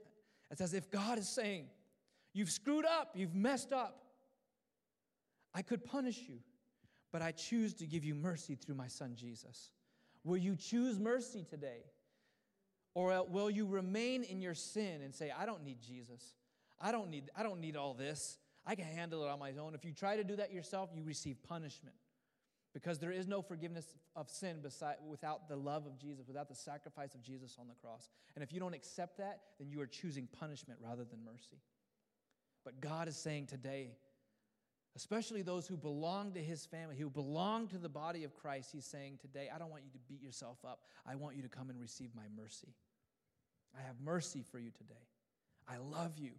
[0.51, 1.67] it's as if God is saying,
[2.33, 4.03] You've screwed up, you've messed up.
[5.53, 6.39] I could punish you,
[7.11, 9.71] but I choose to give you mercy through my son Jesus.
[10.23, 11.81] Will you choose mercy today?
[12.93, 16.35] Or will you remain in your sin and say, I don't need Jesus.
[16.79, 18.37] I don't need, I don't need all this.
[18.65, 19.73] I can handle it on my own.
[19.73, 21.95] If you try to do that yourself, you receive punishment.
[22.73, 26.55] Because there is no forgiveness of sin beside, without the love of Jesus, without the
[26.55, 28.09] sacrifice of Jesus on the cross.
[28.35, 31.57] And if you don't accept that, then you are choosing punishment rather than mercy.
[32.63, 33.91] But God is saying today,
[34.95, 38.85] especially those who belong to his family, who belong to the body of Christ, he's
[38.85, 40.81] saying today, I don't want you to beat yourself up.
[41.07, 42.75] I want you to come and receive my mercy.
[43.77, 45.07] I have mercy for you today.
[45.67, 46.31] I love you.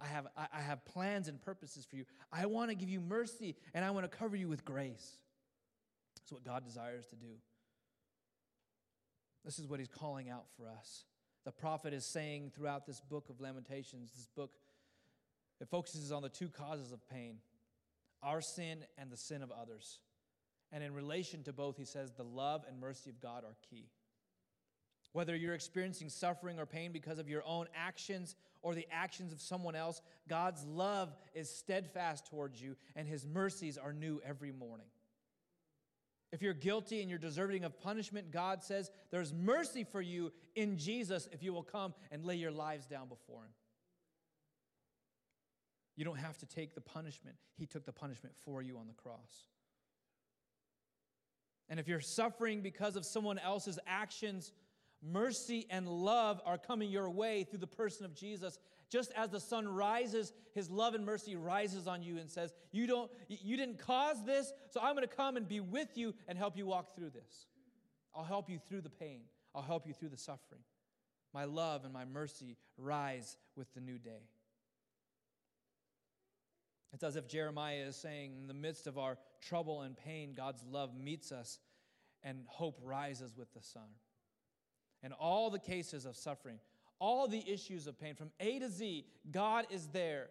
[0.00, 2.04] I have, I have plans and purposes for you.
[2.32, 5.18] I want to give you mercy and I want to cover you with grace.
[6.30, 7.36] What God desires to do.
[9.44, 11.04] This is what he's calling out for us.
[11.44, 14.50] The prophet is saying throughout this book of Lamentations, this book,
[15.60, 17.38] it focuses on the two causes of pain
[18.22, 20.00] our sin and the sin of others.
[20.72, 23.86] And in relation to both, he says the love and mercy of God are key.
[25.12, 29.40] Whether you're experiencing suffering or pain because of your own actions or the actions of
[29.40, 34.86] someone else, God's love is steadfast towards you, and his mercies are new every morning.
[36.30, 40.76] If you're guilty and you're deserving of punishment, God says there's mercy for you in
[40.76, 43.52] Jesus if you will come and lay your lives down before him.
[45.96, 47.36] You don't have to take the punishment.
[47.56, 49.48] He took the punishment for you on the cross.
[51.68, 54.52] And if you're suffering because of someone else's actions
[55.02, 58.58] Mercy and love are coming your way through the person of Jesus.
[58.90, 62.86] Just as the sun rises, his love and mercy rises on you and says, "You
[62.86, 66.38] don't you didn't cause this, so I'm going to come and be with you and
[66.38, 67.46] help you walk through this.
[68.14, 69.28] I'll help you through the pain.
[69.54, 70.62] I'll help you through the suffering.
[71.34, 74.28] My love and my mercy rise with the new day."
[76.94, 80.64] It's as if Jeremiah is saying, in the midst of our trouble and pain, God's
[80.64, 81.58] love meets us
[82.22, 83.90] and hope rises with the sun.
[85.02, 86.58] And all the cases of suffering,
[86.98, 90.28] all the issues of pain, from A to Z, God is there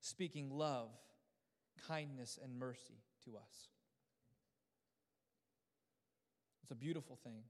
[0.00, 0.90] speaking love,
[1.86, 3.68] kindness, and mercy to us.
[6.62, 7.42] It's a beautiful thing.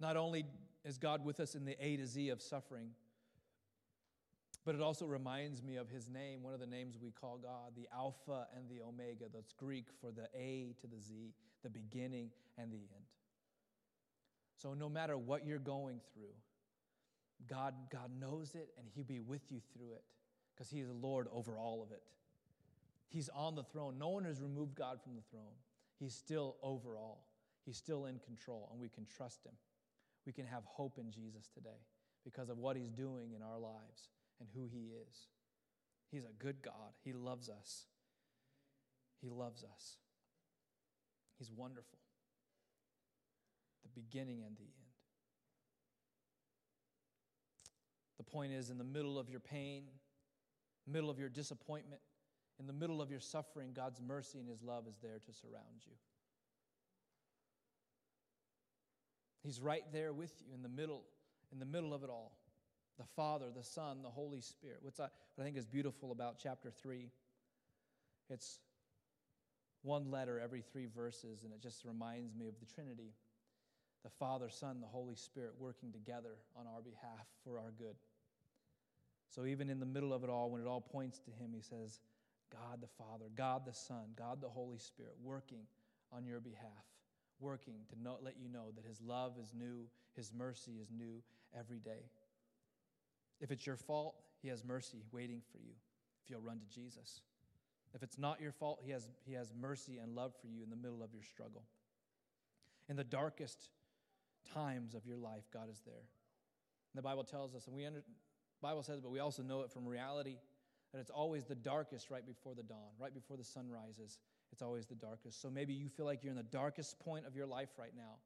[0.00, 0.44] Not only
[0.84, 2.90] is God with us in the A to Z of suffering,
[4.64, 7.72] but it also reminds me of his name, one of the names we call God,
[7.76, 9.26] the Alpha and the Omega.
[9.32, 13.04] That's Greek for the A to the Z, the beginning and the end.
[14.56, 16.34] So no matter what you're going through,
[17.48, 20.04] God, God knows it and He'll be with you through it
[20.54, 22.02] because He is Lord over all of it.
[23.08, 23.96] He's on the throne.
[23.98, 25.54] No one has removed God from the throne.
[26.00, 27.26] He's still over all.
[27.64, 29.52] He's still in control, and we can trust Him.
[30.26, 31.80] We can have hope in Jesus today
[32.24, 34.08] because of what He's doing in our lives
[34.40, 35.28] and who He is.
[36.10, 36.92] He's a good God.
[37.04, 37.86] He loves us.
[39.22, 39.96] He loves us.
[41.38, 41.98] He's wonderful.
[43.84, 44.72] The beginning and the end.
[48.18, 49.84] The point is, in the middle of your pain,
[50.86, 52.00] middle of your disappointment,
[52.58, 55.82] in the middle of your suffering, God's mercy and His love is there to surround
[55.86, 55.92] you.
[59.42, 61.02] He's right there with you in the middle,
[61.52, 62.32] in the middle of it all
[62.96, 64.78] the Father, the Son, the Holy Spirit.
[64.82, 67.10] What's that, what I think is beautiful about chapter 3,
[68.30, 68.60] it's
[69.82, 73.12] one letter every three verses, and it just reminds me of the Trinity
[74.04, 77.96] the Father, Son, the Holy Spirit working together on our behalf for our good.
[79.34, 81.62] So even in the middle of it all, when it all points to Him, He
[81.62, 82.00] says,
[82.52, 85.66] God the Father, God the Son, God the Holy Spirit working
[86.12, 86.84] on your behalf,
[87.40, 91.22] working to let you know that His love is new, His mercy is new
[91.58, 92.10] every day.
[93.40, 95.72] If it's your fault, He has mercy waiting for you
[96.22, 97.22] if you'll run to Jesus.
[97.94, 100.70] If it's not your fault, He has, he has mercy and love for you in
[100.70, 101.62] the middle of your struggle.
[102.88, 103.70] In the darkest
[104.52, 105.94] times of your life, God is there.
[105.94, 108.02] And the Bible tells us, and we under,
[108.62, 110.36] Bible says, but we also know it from reality,
[110.92, 114.18] that it's always the darkest right before the dawn, right before the sun rises.
[114.52, 115.42] It's always the darkest.
[115.42, 118.18] So maybe you feel like you're in the darkest point of your life right now.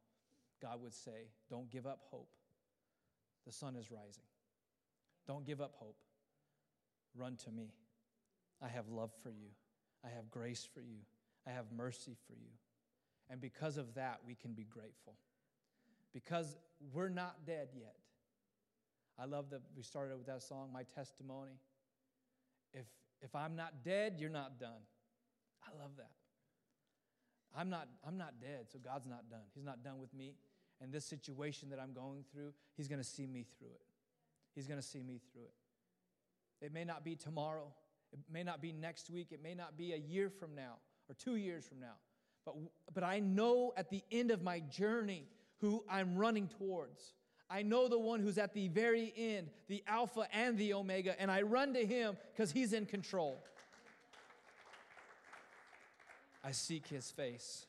[0.60, 2.28] God would say, Don't give up hope.
[3.46, 4.24] The sun is rising.
[5.26, 5.96] Don't give up hope.
[7.16, 7.72] Run to me.
[8.62, 9.48] I have love for you.
[10.04, 10.98] I have grace for you.
[11.46, 12.50] I have mercy for you.
[13.30, 15.14] And because of that, we can be grateful.
[16.12, 16.56] Because
[16.92, 17.94] we're not dead yet.
[19.18, 21.58] I love that we started with that song, My Testimony.
[22.72, 22.86] If,
[23.20, 24.82] if I'm not dead, you're not done.
[25.64, 26.10] I love that.
[27.56, 29.40] I'm not, I'm not dead, so God's not done.
[29.54, 30.34] He's not done with me.
[30.80, 33.82] And this situation that I'm going through, He's going to see me through it.
[34.54, 36.64] He's going to see me through it.
[36.64, 37.72] It may not be tomorrow.
[38.12, 39.28] It may not be next week.
[39.32, 40.76] It may not be a year from now
[41.08, 41.94] or two years from now.
[42.44, 42.54] But,
[42.94, 45.26] but I know at the end of my journey
[45.60, 47.12] who I'm running towards.
[47.50, 51.30] I know the one who's at the very end, the Alpha and the Omega, and
[51.30, 53.42] I run to him because he's in control.
[56.44, 57.66] I seek his face.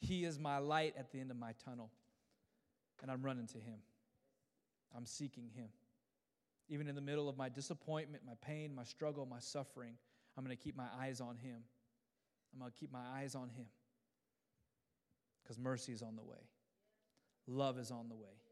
[0.00, 1.90] He is my light at the end of my tunnel,
[3.02, 3.78] and I'm running to him.
[4.96, 5.68] I'm seeking him.
[6.68, 9.94] Even in the middle of my disappointment, my pain, my struggle, my suffering,
[10.36, 11.62] I'm going to keep my eyes on Him.
[12.52, 13.66] I'm going to keep my eyes on Him
[15.42, 16.38] because mercy is on the way,
[17.46, 18.42] love is on the way,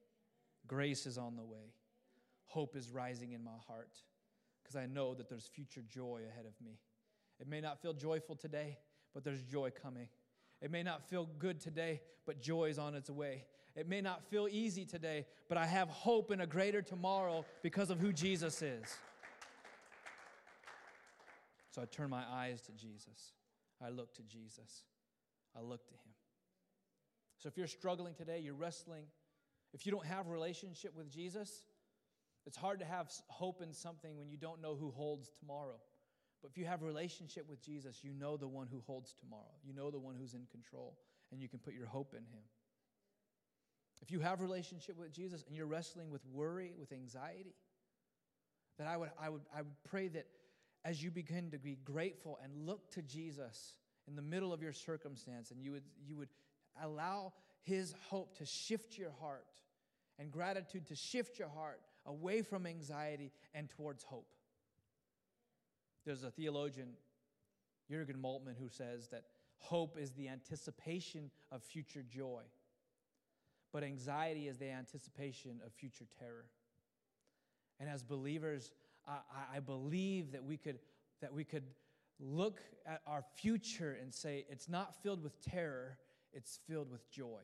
[0.66, 1.74] grace is on the way,
[2.46, 3.96] hope is rising in my heart
[4.62, 6.78] because I know that there's future joy ahead of me.
[7.40, 8.78] It may not feel joyful today,
[9.14, 10.08] but there's joy coming.
[10.60, 13.44] It may not feel good today, but joy is on its way.
[13.74, 17.90] It may not feel easy today, but I have hope in a greater tomorrow because
[17.90, 18.84] of who Jesus is.
[21.70, 23.32] So I turn my eyes to Jesus.
[23.82, 24.84] I look to Jesus.
[25.56, 26.09] I look to him.
[27.40, 29.04] So if you're struggling today, you're wrestling,
[29.72, 31.62] if you don't have relationship with Jesus,
[32.46, 35.80] it's hard to have hope in something when you don't know who holds tomorrow.
[36.42, 39.54] But if you have relationship with Jesus, you know the one who holds tomorrow.
[39.64, 40.98] You know the one who's in control,
[41.32, 42.42] and you can put your hope in him.
[44.02, 47.54] If you have relationship with Jesus and you're wrestling with worry, with anxiety,
[48.78, 50.26] that I would, I would, I would pray that
[50.84, 53.74] as you begin to be grateful and look to Jesus
[54.08, 56.28] in the middle of your circumstance, and you would, you would
[56.82, 59.46] allow His hope to shift your heart
[60.18, 64.28] and gratitude to shift your heart away from anxiety and towards hope.
[66.04, 66.90] There's a theologian,
[67.90, 69.24] Jurgen Moltmann, who says that
[69.58, 72.42] hope is the anticipation of future joy,
[73.72, 76.46] but anxiety is the anticipation of future terror.
[77.78, 78.72] And as believers,
[79.06, 80.78] I, I believe that we could
[81.20, 81.64] that we could
[82.18, 85.98] look at our future and say, it's not filled with terror,
[86.32, 87.42] it's filled with joy.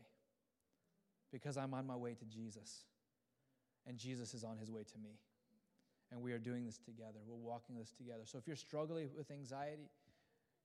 [1.33, 2.85] Because I'm on my way to Jesus,
[3.87, 5.19] and Jesus is on his way to me.
[6.13, 7.19] And we are doing this together.
[7.27, 8.23] We're walking this together.
[8.25, 9.91] So if you're struggling with anxiety,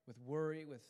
[0.08, 0.88] with worry, with,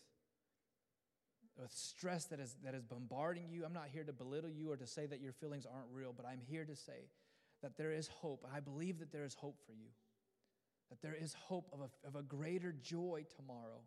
[1.58, 4.76] with stress that is, that is bombarding you, I'm not here to belittle you or
[4.76, 7.08] to say that your feelings aren't real, but I'm here to say
[7.62, 8.46] that there is hope.
[8.54, 9.88] I believe that there is hope for you
[10.92, 13.80] that there is hope of a, of a greater joy tomorrow.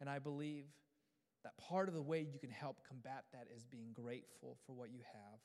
[0.00, 0.64] And I believe
[1.46, 4.90] that part of the way you can help combat that is being grateful for what
[4.90, 5.38] you have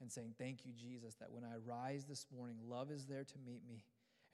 [0.00, 3.34] and saying, Thank you, Jesus, that when I rise this morning, love is there to
[3.46, 3.84] meet me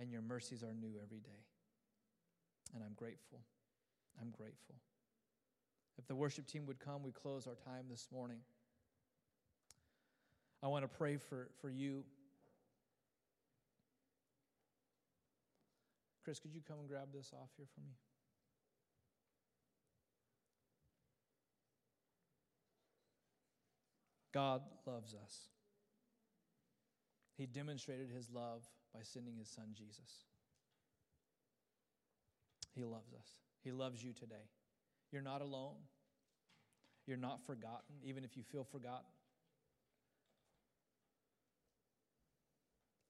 [0.01, 1.45] and your mercies are new every day.
[2.75, 3.41] And I'm grateful.
[4.19, 4.77] I'm grateful.
[5.99, 8.39] If the worship team would come, we close our time this morning.
[10.63, 12.03] I want to pray for, for you.
[16.25, 17.93] Chris, could you come and grab this off here for me?
[24.33, 25.49] God loves us.
[27.37, 28.63] He demonstrated his love
[28.95, 30.25] by sending his son Jesus.
[32.75, 33.27] He loves us.
[33.63, 34.49] He loves you today.
[35.11, 35.77] You're not alone.
[37.07, 39.11] You're not forgotten, even if you feel forgotten.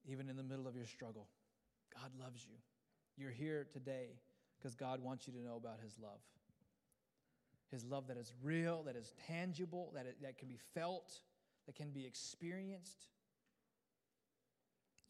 [0.08, 1.28] Even in the middle of your struggle,
[1.94, 2.56] God loves you.
[3.16, 4.18] You're here today
[4.58, 6.20] because God wants you to know about His love.
[7.72, 11.10] His love that is real, that is tangible, that, it, that can be felt,
[11.64, 13.06] that can be experienced.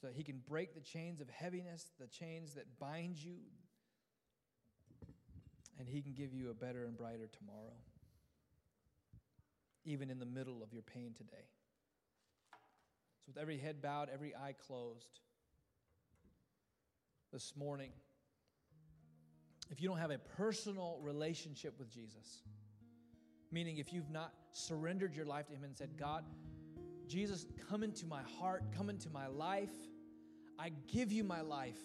[0.01, 3.35] So that He can break the chains of heaviness, the chains that bind you,
[5.79, 7.75] and He can give you a better and brighter tomorrow,
[9.85, 11.49] even in the middle of your pain today.
[13.25, 15.19] So, with every head bowed, every eye closed,
[17.33, 17.91] this morning,
[19.73, 22.43] if you don't have a personal relationship with Jesus,
[23.51, 26.25] meaning if you've not surrendered your life to Him and said, God,
[27.09, 29.73] Jesus, come into my heart, come into my life.
[30.59, 31.79] I give you my life.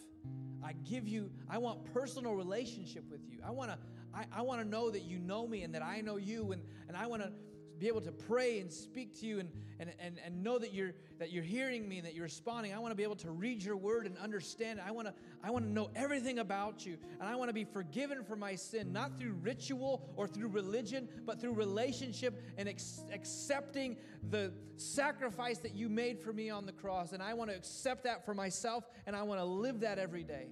[0.61, 3.39] I give you, I want personal relationship with you.
[3.45, 3.77] I want to
[4.13, 6.61] I, I want to know that you know me and that I know you and,
[6.88, 7.31] and I want to
[7.80, 9.49] be able to pray and speak to you and,
[9.80, 12.73] and, and, and know that you're, that you're hearing me and that you're responding.
[12.73, 14.86] I want to be able to read your word and understand it.
[14.88, 15.13] I want to,
[15.43, 16.97] I want to know everything about you.
[17.19, 21.07] And I want to be forgiven for my sin, not through ritual or through religion,
[21.25, 23.97] but through relationship and ex- accepting
[24.30, 27.13] the sacrifice that you made for me on the cross.
[27.13, 30.23] And I want to accept that for myself and I want to live that every
[30.23, 30.47] day.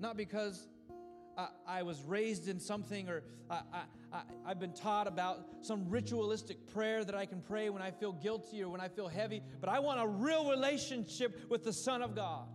[0.00, 0.68] Not because
[1.36, 3.60] I, I was raised in something or I,
[4.12, 8.12] I, I've been taught about some ritualistic prayer that I can pray when I feel
[8.12, 12.02] guilty or when I feel heavy, but I want a real relationship with the Son
[12.02, 12.46] of God.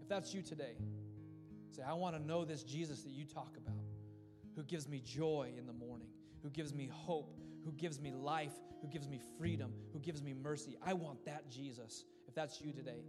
[0.00, 0.76] If that's you today,
[1.70, 3.78] say, I want to know this Jesus that you talk about,
[4.54, 6.08] who gives me joy in the morning,
[6.42, 10.34] who gives me hope, who gives me life, who gives me freedom, who gives me
[10.34, 10.76] mercy.
[10.84, 12.04] I want that Jesus.
[12.28, 13.02] If that's you today,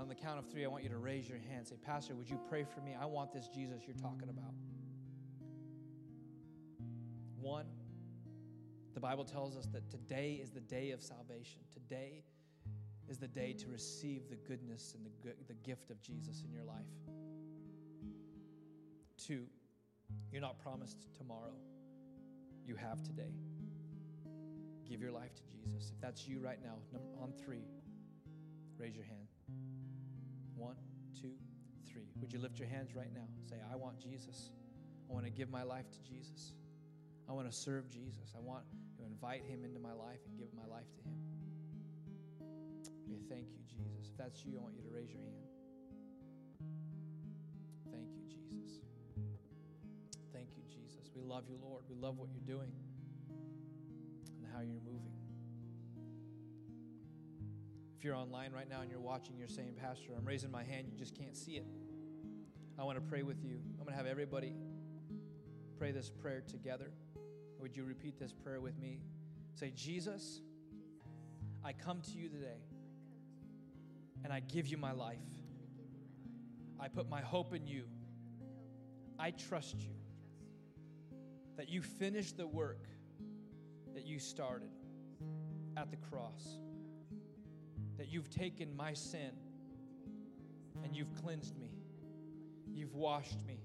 [0.00, 1.68] on the count of three, I want you to raise your hand.
[1.68, 2.96] Say, Pastor, would you pray for me?
[2.98, 4.54] I want this Jesus you're talking about.
[7.38, 7.66] One,
[8.94, 11.60] the Bible tells us that today is the day of salvation.
[11.72, 12.24] Today
[13.08, 16.64] is the day to receive the goodness and the, the gift of Jesus in your
[16.64, 16.76] life.
[19.18, 19.44] Two,
[20.32, 21.54] you're not promised tomorrow,
[22.64, 23.34] you have today.
[24.88, 25.92] Give your life to Jesus.
[25.94, 26.76] If that's you right now,
[27.22, 27.64] on three,
[28.78, 29.29] raise your hand.
[31.20, 31.32] Two,
[31.90, 32.08] three.
[32.20, 33.28] Would you lift your hands right now?
[33.48, 34.50] Say, I want Jesus.
[35.08, 36.52] I want to give my life to Jesus.
[37.28, 38.32] I want to serve Jesus.
[38.36, 38.64] I want
[38.98, 41.16] to invite him into my life and give my life to him.
[43.08, 44.08] We thank you, Jesus.
[44.10, 45.46] If that's you, I want you to raise your hand.
[47.92, 48.84] Thank you, Jesus.
[50.32, 51.10] Thank you, Jesus.
[51.14, 51.84] We love you, Lord.
[51.88, 52.72] We love what you're doing
[54.38, 55.19] and how you're moving.
[58.00, 60.86] If you're online right now and you're watching, you're saying, Pastor, I'm raising my hand,
[60.90, 61.66] you just can't see it.
[62.78, 63.60] I want to pray with you.
[63.78, 64.54] I'm going to have everybody
[65.78, 66.92] pray this prayer together.
[67.60, 69.00] Would you repeat this prayer with me?
[69.52, 70.40] Say, Jesus,
[71.62, 72.62] I come to you today
[74.24, 75.18] and I give you my life.
[76.80, 77.84] I put my hope in you.
[79.18, 79.92] I trust you.
[81.60, 82.86] that you finished the work
[83.94, 84.70] that you started
[85.76, 86.58] at the cross,
[88.00, 89.30] that you've taken my sin
[90.82, 91.70] and you've cleansed me,
[92.72, 93.60] you've washed me.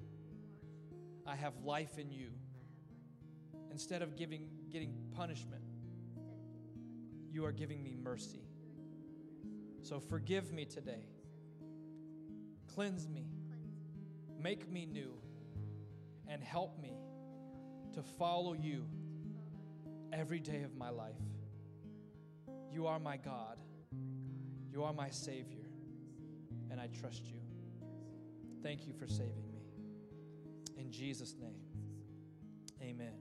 [1.25, 2.31] I have life in you.
[3.71, 5.63] Instead of giving, getting punishment,
[7.31, 8.43] you are giving me mercy.
[9.83, 11.07] So forgive me today.
[12.73, 13.27] Cleanse me.
[14.37, 15.13] Make me new.
[16.27, 16.97] And help me
[17.93, 18.85] to follow you
[20.11, 21.15] every day of my life.
[22.69, 23.61] You are my God.
[24.75, 25.63] You are my Savior.
[26.69, 27.39] And I trust you.
[28.61, 29.61] Thank you for saving me.
[30.77, 31.61] In Jesus' name,
[32.81, 33.13] amen.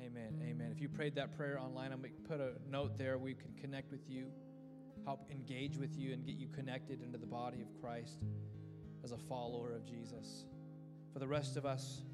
[0.00, 0.40] Amen.
[0.42, 0.70] Amen.
[0.72, 3.18] If you prayed that prayer online, I'm going to put a note there.
[3.18, 4.28] We can connect with you,
[5.04, 8.22] help engage with you, and get you connected into the body of Christ
[9.04, 10.46] as a follower of Jesus.
[11.12, 12.04] For the rest of us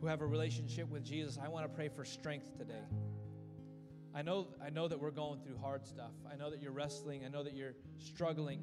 [0.00, 2.84] who have a relationship with Jesus, I want to pray for strength today.
[4.16, 6.12] I know, I know that we're going through hard stuff.
[6.32, 7.26] I know that you're wrestling.
[7.26, 8.62] I know that you're struggling.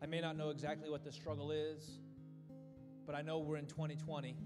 [0.00, 1.98] I may not know exactly what the struggle is,
[3.04, 4.36] but I know we're in 2020.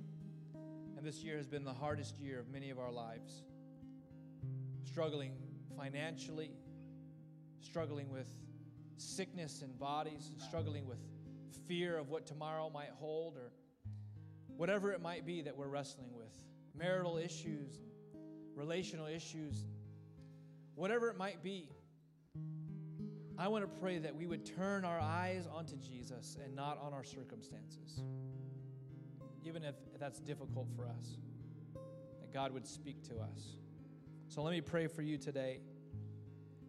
[0.96, 3.42] And this year has been the hardest year of many of our lives.
[4.84, 5.32] Struggling
[5.76, 6.52] financially,
[7.60, 8.28] struggling with
[8.96, 11.00] sickness in bodies, struggling with
[11.68, 13.52] fear of what tomorrow might hold, or
[14.56, 16.32] whatever it might be that we're wrestling with
[16.74, 17.82] marital issues,
[18.56, 19.66] relational issues,
[20.74, 21.70] whatever it might be.
[23.38, 26.92] I want to pray that we would turn our eyes onto Jesus and not on
[26.92, 28.02] our circumstances
[29.44, 31.18] even if that's difficult for us,
[32.20, 33.56] that God would speak to us.
[34.28, 35.60] So let me pray for you today.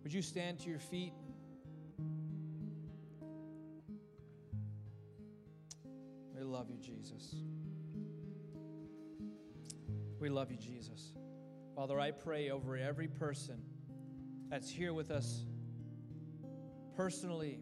[0.04, 1.14] Would you stand to your feet?
[6.36, 7.36] We love you, Jesus.
[10.20, 11.14] We love you, Jesus.
[11.76, 13.62] Father, I pray over every person
[14.50, 15.46] that's here with us
[16.96, 17.60] personally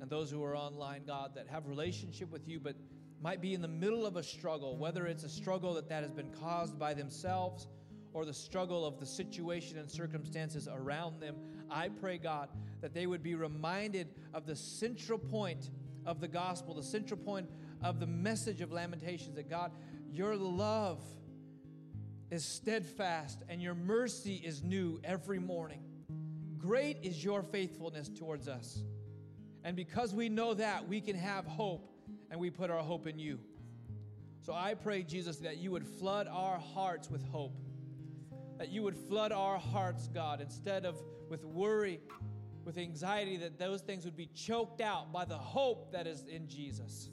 [0.00, 2.74] and those who are online, God, that have relationship with you, but
[3.22, 6.12] might be in the middle of a struggle, whether it's a struggle that, that has
[6.12, 7.66] been caused by themselves
[8.12, 11.36] or the struggle of the situation and circumstances around them,
[11.70, 12.48] I pray, God,
[12.80, 15.70] that they would be reminded of the central point
[16.06, 17.48] of the gospel, the central point
[17.82, 19.70] of the message of Lamentations that God,
[20.10, 21.02] your love
[22.30, 25.82] is steadfast and your mercy is new every morning.
[26.58, 28.82] Great is your faithfulness towards us.
[29.64, 31.90] And because we know that, we can have hope
[32.30, 33.40] and we put our hope in you.
[34.42, 37.56] So I pray, Jesus, that you would flood our hearts with hope,
[38.58, 40.96] that you would flood our hearts, God, instead of
[41.28, 42.00] with worry,
[42.64, 46.48] with anxiety, that those things would be choked out by the hope that is in
[46.48, 47.10] Jesus.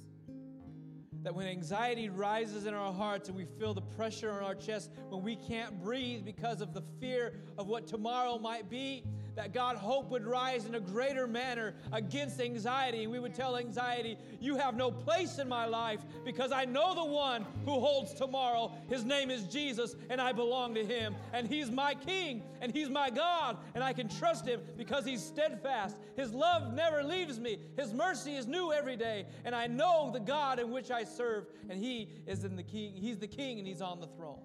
[1.28, 4.92] That when anxiety rises in our hearts and we feel the pressure on our chest,
[5.10, 9.04] when we can't breathe because of the fear of what tomorrow might be,
[9.38, 13.04] that God, hope would rise in a greater manner against anxiety.
[13.04, 16.96] And we would tell anxiety, You have no place in my life because I know
[16.96, 18.74] the one who holds tomorrow.
[18.90, 21.16] His name is Jesus, and I belong to him.
[21.34, 25.24] And he's my king, and he's my God, and I can trust him because he's
[25.24, 25.98] steadfast.
[26.16, 29.28] His love never leaves me, his mercy is new every day.
[29.46, 32.96] And I know the God in which I serve, and he is in the king.
[32.96, 34.42] He's the king, and he's on the throne.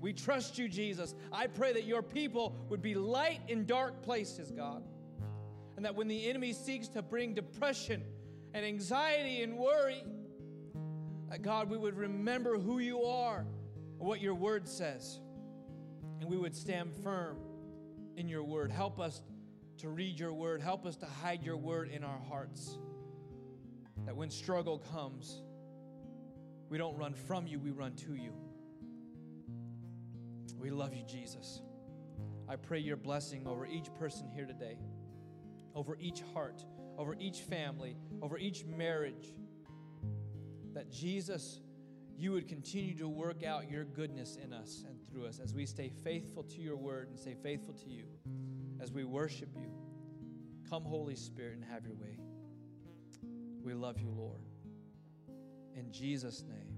[0.00, 1.14] We trust you, Jesus.
[1.32, 4.82] I pray that your people would be light in dark places, God.
[5.76, 8.02] And that when the enemy seeks to bring depression
[8.54, 10.02] and anxiety and worry,
[11.30, 13.44] that God, we would remember who you are
[13.98, 15.20] and what your word says.
[16.20, 17.38] And we would stand firm
[18.16, 18.70] in your word.
[18.70, 19.22] Help us
[19.78, 20.60] to read your word.
[20.60, 22.78] Help us to hide your word in our hearts.
[24.06, 25.42] That when struggle comes,
[26.68, 28.32] we don't run from you, we run to you.
[30.56, 31.62] We love you, Jesus.
[32.48, 34.78] I pray your blessing over each person here today,
[35.74, 36.64] over each heart,
[36.96, 39.34] over each family, over each marriage.
[40.74, 41.60] That Jesus,
[42.16, 45.66] you would continue to work out your goodness in us and through us as we
[45.66, 48.04] stay faithful to your word and stay faithful to you,
[48.80, 49.70] as we worship you.
[50.68, 52.18] Come, Holy Spirit, and have your way.
[53.62, 54.42] We love you, Lord.
[55.74, 56.74] In Jesus' name,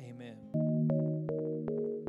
[0.00, 0.49] amen.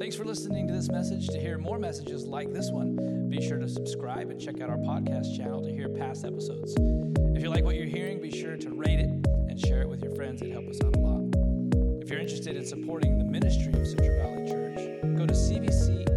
[0.02, 1.28] Thanks for listening to this message.
[1.28, 4.78] To hear more messages like this one, be sure to subscribe and check out our
[4.78, 6.74] podcast channel to hear past episodes.
[6.76, 9.12] If you like what you're hearing, be sure to rate it
[9.48, 10.42] and share it with your friends.
[10.42, 12.02] It helps us out a lot.
[12.02, 16.11] If you're interested in supporting the ministry of Central Valley Church, go to CVC